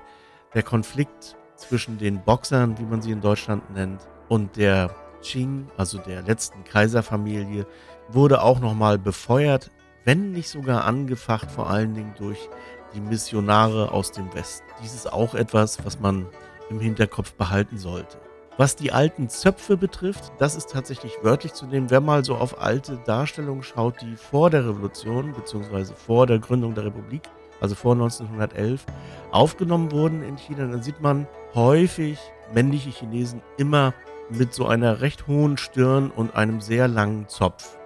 der 0.54 0.62
Konflikt 0.62 1.36
zwischen 1.56 1.98
den 1.98 2.22
Boxern, 2.24 2.78
wie 2.78 2.84
man 2.84 3.02
sie 3.02 3.12
in 3.12 3.20
Deutschland 3.20 3.70
nennt, 3.74 4.00
und 4.28 4.56
der 4.56 4.94
Qing, 5.22 5.68
also 5.76 5.98
der 5.98 6.22
letzten 6.22 6.64
Kaiserfamilie, 6.64 7.66
wurde 8.08 8.42
auch 8.42 8.60
nochmal 8.60 8.98
befeuert, 8.98 9.70
wenn 10.04 10.32
nicht 10.32 10.48
sogar 10.48 10.84
angefacht, 10.84 11.50
vor 11.50 11.68
allen 11.68 11.94
Dingen 11.94 12.14
durch 12.16 12.48
die 12.94 13.00
Missionare 13.00 13.90
aus 13.92 14.12
dem 14.12 14.32
Westen. 14.34 14.66
Dies 14.82 14.94
ist 14.94 15.12
auch 15.12 15.34
etwas, 15.34 15.84
was 15.84 16.00
man 16.00 16.26
im 16.70 16.80
Hinterkopf 16.80 17.34
behalten 17.34 17.78
sollte. 17.78 18.18
Was 18.58 18.74
die 18.74 18.90
alten 18.90 19.28
Zöpfe 19.28 19.76
betrifft, 19.76 20.32
das 20.38 20.56
ist 20.56 20.70
tatsächlich 20.70 21.12
wörtlich 21.22 21.52
zu 21.52 21.66
nehmen. 21.66 21.90
Wer 21.90 22.00
mal 22.00 22.24
so 22.24 22.36
auf 22.36 22.60
alte 22.60 22.98
Darstellungen 23.04 23.62
schaut, 23.62 24.00
die 24.00 24.16
vor 24.16 24.48
der 24.48 24.66
Revolution 24.66 25.34
bzw. 25.34 25.92
vor 25.94 26.26
der 26.26 26.38
Gründung 26.38 26.74
der 26.74 26.86
Republik, 26.86 27.22
also 27.60 27.74
vor 27.74 27.92
1911, 27.92 28.86
aufgenommen 29.30 29.92
wurden 29.92 30.22
in 30.22 30.38
China, 30.38 30.66
dann 30.66 30.82
sieht 30.82 31.02
man 31.02 31.26
häufig 31.54 32.18
männliche 32.54 32.88
Chinesen 32.88 33.42
immer 33.58 33.92
mit 34.30 34.54
so 34.54 34.66
einer 34.66 35.02
recht 35.02 35.26
hohen 35.26 35.58
Stirn 35.58 36.10
und 36.10 36.34
einem 36.34 36.62
sehr 36.62 36.88
langen 36.88 37.28
Zopf. 37.28 37.76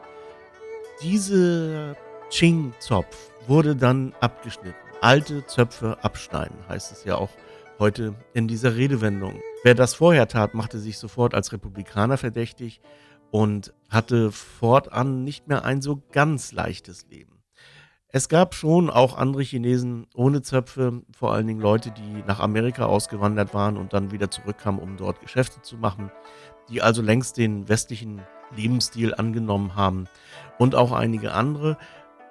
Dieser 1.02 1.96
Qing-Zopf 2.30 3.16
wurde 3.48 3.74
dann 3.74 4.14
abgeschnitten. 4.20 4.76
Alte 5.00 5.44
Zöpfe 5.46 5.98
abschneiden, 6.02 6.56
heißt 6.68 6.92
es 6.92 7.04
ja 7.04 7.16
auch 7.16 7.30
heute 7.80 8.14
in 8.34 8.46
dieser 8.46 8.76
Redewendung. 8.76 9.40
Wer 9.62 9.74
das 9.74 9.92
vorher 9.92 10.26
tat, 10.26 10.54
machte 10.54 10.78
sich 10.78 10.96
sofort 10.96 11.34
als 11.34 11.52
Republikaner 11.52 12.16
verdächtig 12.16 12.80
und 13.30 13.74
hatte 13.90 14.32
fortan 14.32 15.22
nicht 15.22 15.48
mehr 15.48 15.66
ein 15.66 15.82
so 15.82 16.02
ganz 16.12 16.52
leichtes 16.52 17.06
Leben. 17.10 17.42
Es 18.08 18.30
gab 18.30 18.54
schon 18.54 18.88
auch 18.88 19.18
andere 19.18 19.42
Chinesen 19.42 20.06
ohne 20.14 20.40
Zöpfe, 20.40 21.02
vor 21.16 21.34
allen 21.34 21.46
Dingen 21.46 21.60
Leute, 21.60 21.90
die 21.90 22.24
nach 22.26 22.40
Amerika 22.40 22.86
ausgewandert 22.86 23.52
waren 23.52 23.76
und 23.76 23.92
dann 23.92 24.10
wieder 24.12 24.30
zurückkamen, 24.30 24.80
um 24.80 24.96
dort 24.96 25.20
Geschäfte 25.20 25.60
zu 25.60 25.76
machen, 25.76 26.10
die 26.70 26.80
also 26.80 27.02
längst 27.02 27.36
den 27.36 27.68
westlichen 27.68 28.22
Lebensstil 28.56 29.14
angenommen 29.14 29.76
haben 29.76 30.08
und 30.58 30.74
auch 30.74 30.90
einige 30.90 31.32
andere. 31.32 31.76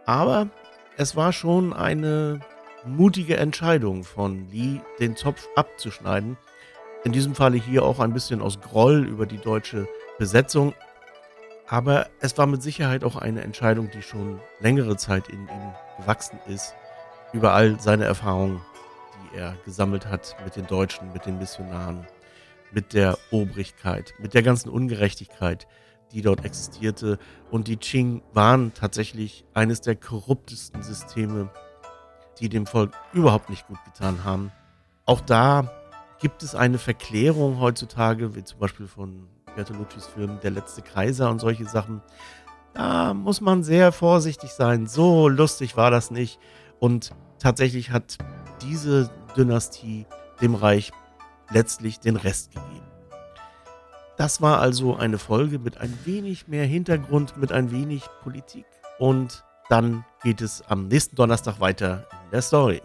Aber 0.06 0.50
es 0.98 1.16
war 1.16 1.32
schon 1.32 1.74
eine 1.74 2.40
mutige 2.86 3.38
Entscheidung 3.38 4.04
von 4.04 4.50
Lee, 4.50 4.82
den 5.00 5.16
Zopf 5.16 5.48
abzuschneiden. 5.56 6.38
In 7.06 7.14
diesem 7.14 7.34
Falle 7.34 7.58
hier 7.58 7.84
auch 7.84 8.00
ein 8.00 8.14
bisschen 8.14 8.42
aus 8.42 8.60
Groll 8.60 9.08
über 9.08 9.26
die 9.26 9.38
deutsche 9.38 9.88
Besetzung, 10.18 10.74
aber 11.68 12.08
es 12.20 12.38
war 12.38 12.46
mit 12.46 12.62
Sicherheit 12.62 13.04
auch 13.06 13.16
eine 13.16 13.42
Entscheidung, 13.42 13.90
die 13.90 14.02
schon 14.02 14.40
längere 14.60 14.98
Zeit 14.98 15.30
in 15.30 15.44
ihm 15.44 15.74
gewachsen 15.98 16.40
ist, 16.48 16.74
über 17.32 17.54
all 17.54 17.80
seine 17.80 18.04
Erfahrungen, 18.04 18.60
die 19.22 19.38
er 19.38 19.56
gesammelt 19.64 20.08
hat 20.08 20.36
mit 20.44 20.58
den 20.58 20.68
Deutschen, 20.68 21.14
mit 21.14 21.26
den 21.26 21.38
Missionaren, 21.38 22.06
mit 22.72 22.94
der 22.94 23.18
Obrigkeit, 23.32 24.14
mit 24.20 24.34
der 24.34 24.44
ganzen 24.44 24.70
Ungerechtigkeit, 24.70 25.68
die 26.12 26.22
dort 26.22 26.44
existierte. 26.44 27.18
Und 27.50 27.68
die 27.68 27.78
Qing 27.78 28.24
waren 28.34 28.74
tatsächlich 28.74 29.46
eines 29.54 29.80
der 29.80 29.96
korruptesten 29.96 30.84
Systeme, 30.84 31.50
die 32.40 32.50
dem 32.50 32.66
Volk 32.66 32.92
überhaupt 33.14 33.50
nicht 33.50 33.68
gut 33.68 33.78
getan 33.86 34.24
haben. 34.26 34.52
Auch 35.06 35.22
da 35.22 35.72
gibt 36.20 36.44
es 36.44 36.56
eine 36.56 36.78
Verklärung 36.78 37.60
heutzutage, 37.60 38.36
wie 38.36 38.44
zum 38.44 38.60
Beispiel 38.60 38.88
von 38.88 39.28
Bertoluccis 39.56 40.06
Film 40.08 40.40
Der 40.42 40.52
letzte 40.52 40.82
Kaiser 40.82 41.30
und 41.30 41.40
solche 41.40 41.66
Sachen. 41.66 42.02
Da 42.74 43.14
muss 43.14 43.42
man 43.42 43.64
sehr 43.64 43.92
vorsichtig 43.92 44.52
sein. 44.52 44.88
So 44.88 45.28
lustig 45.28 45.76
war 45.76 45.92
das 45.92 46.12
nicht. 46.12 46.40
Und 46.80 47.12
tatsächlich 47.40 47.92
hat 47.92 48.18
diese 48.62 49.10
Dynastie 49.36 50.06
dem 50.42 50.56
Reich 50.56 50.92
letztlich 51.52 52.00
den 52.00 52.16
Rest 52.16 52.52
gegeben. 52.54 52.86
Das 54.18 54.42
war 54.42 54.60
also 54.60 54.98
eine 54.98 55.18
Folge 55.18 55.60
mit 55.60 55.78
ein 55.78 55.98
wenig 56.04 56.48
mehr 56.48 56.66
Hintergrund, 56.66 57.38
mit 57.38 57.52
ein 57.52 57.72
wenig 57.72 58.04
Politik. 58.22 58.66
Und 58.98 59.46
dann 59.70 60.04
geht 60.24 60.42
es 60.42 60.62
am 60.68 60.88
nächsten 60.88 61.16
Donnerstag 61.16 61.60
weiter 61.60 62.06
in 62.26 62.32
der 62.32 62.42
Story. 62.42 62.82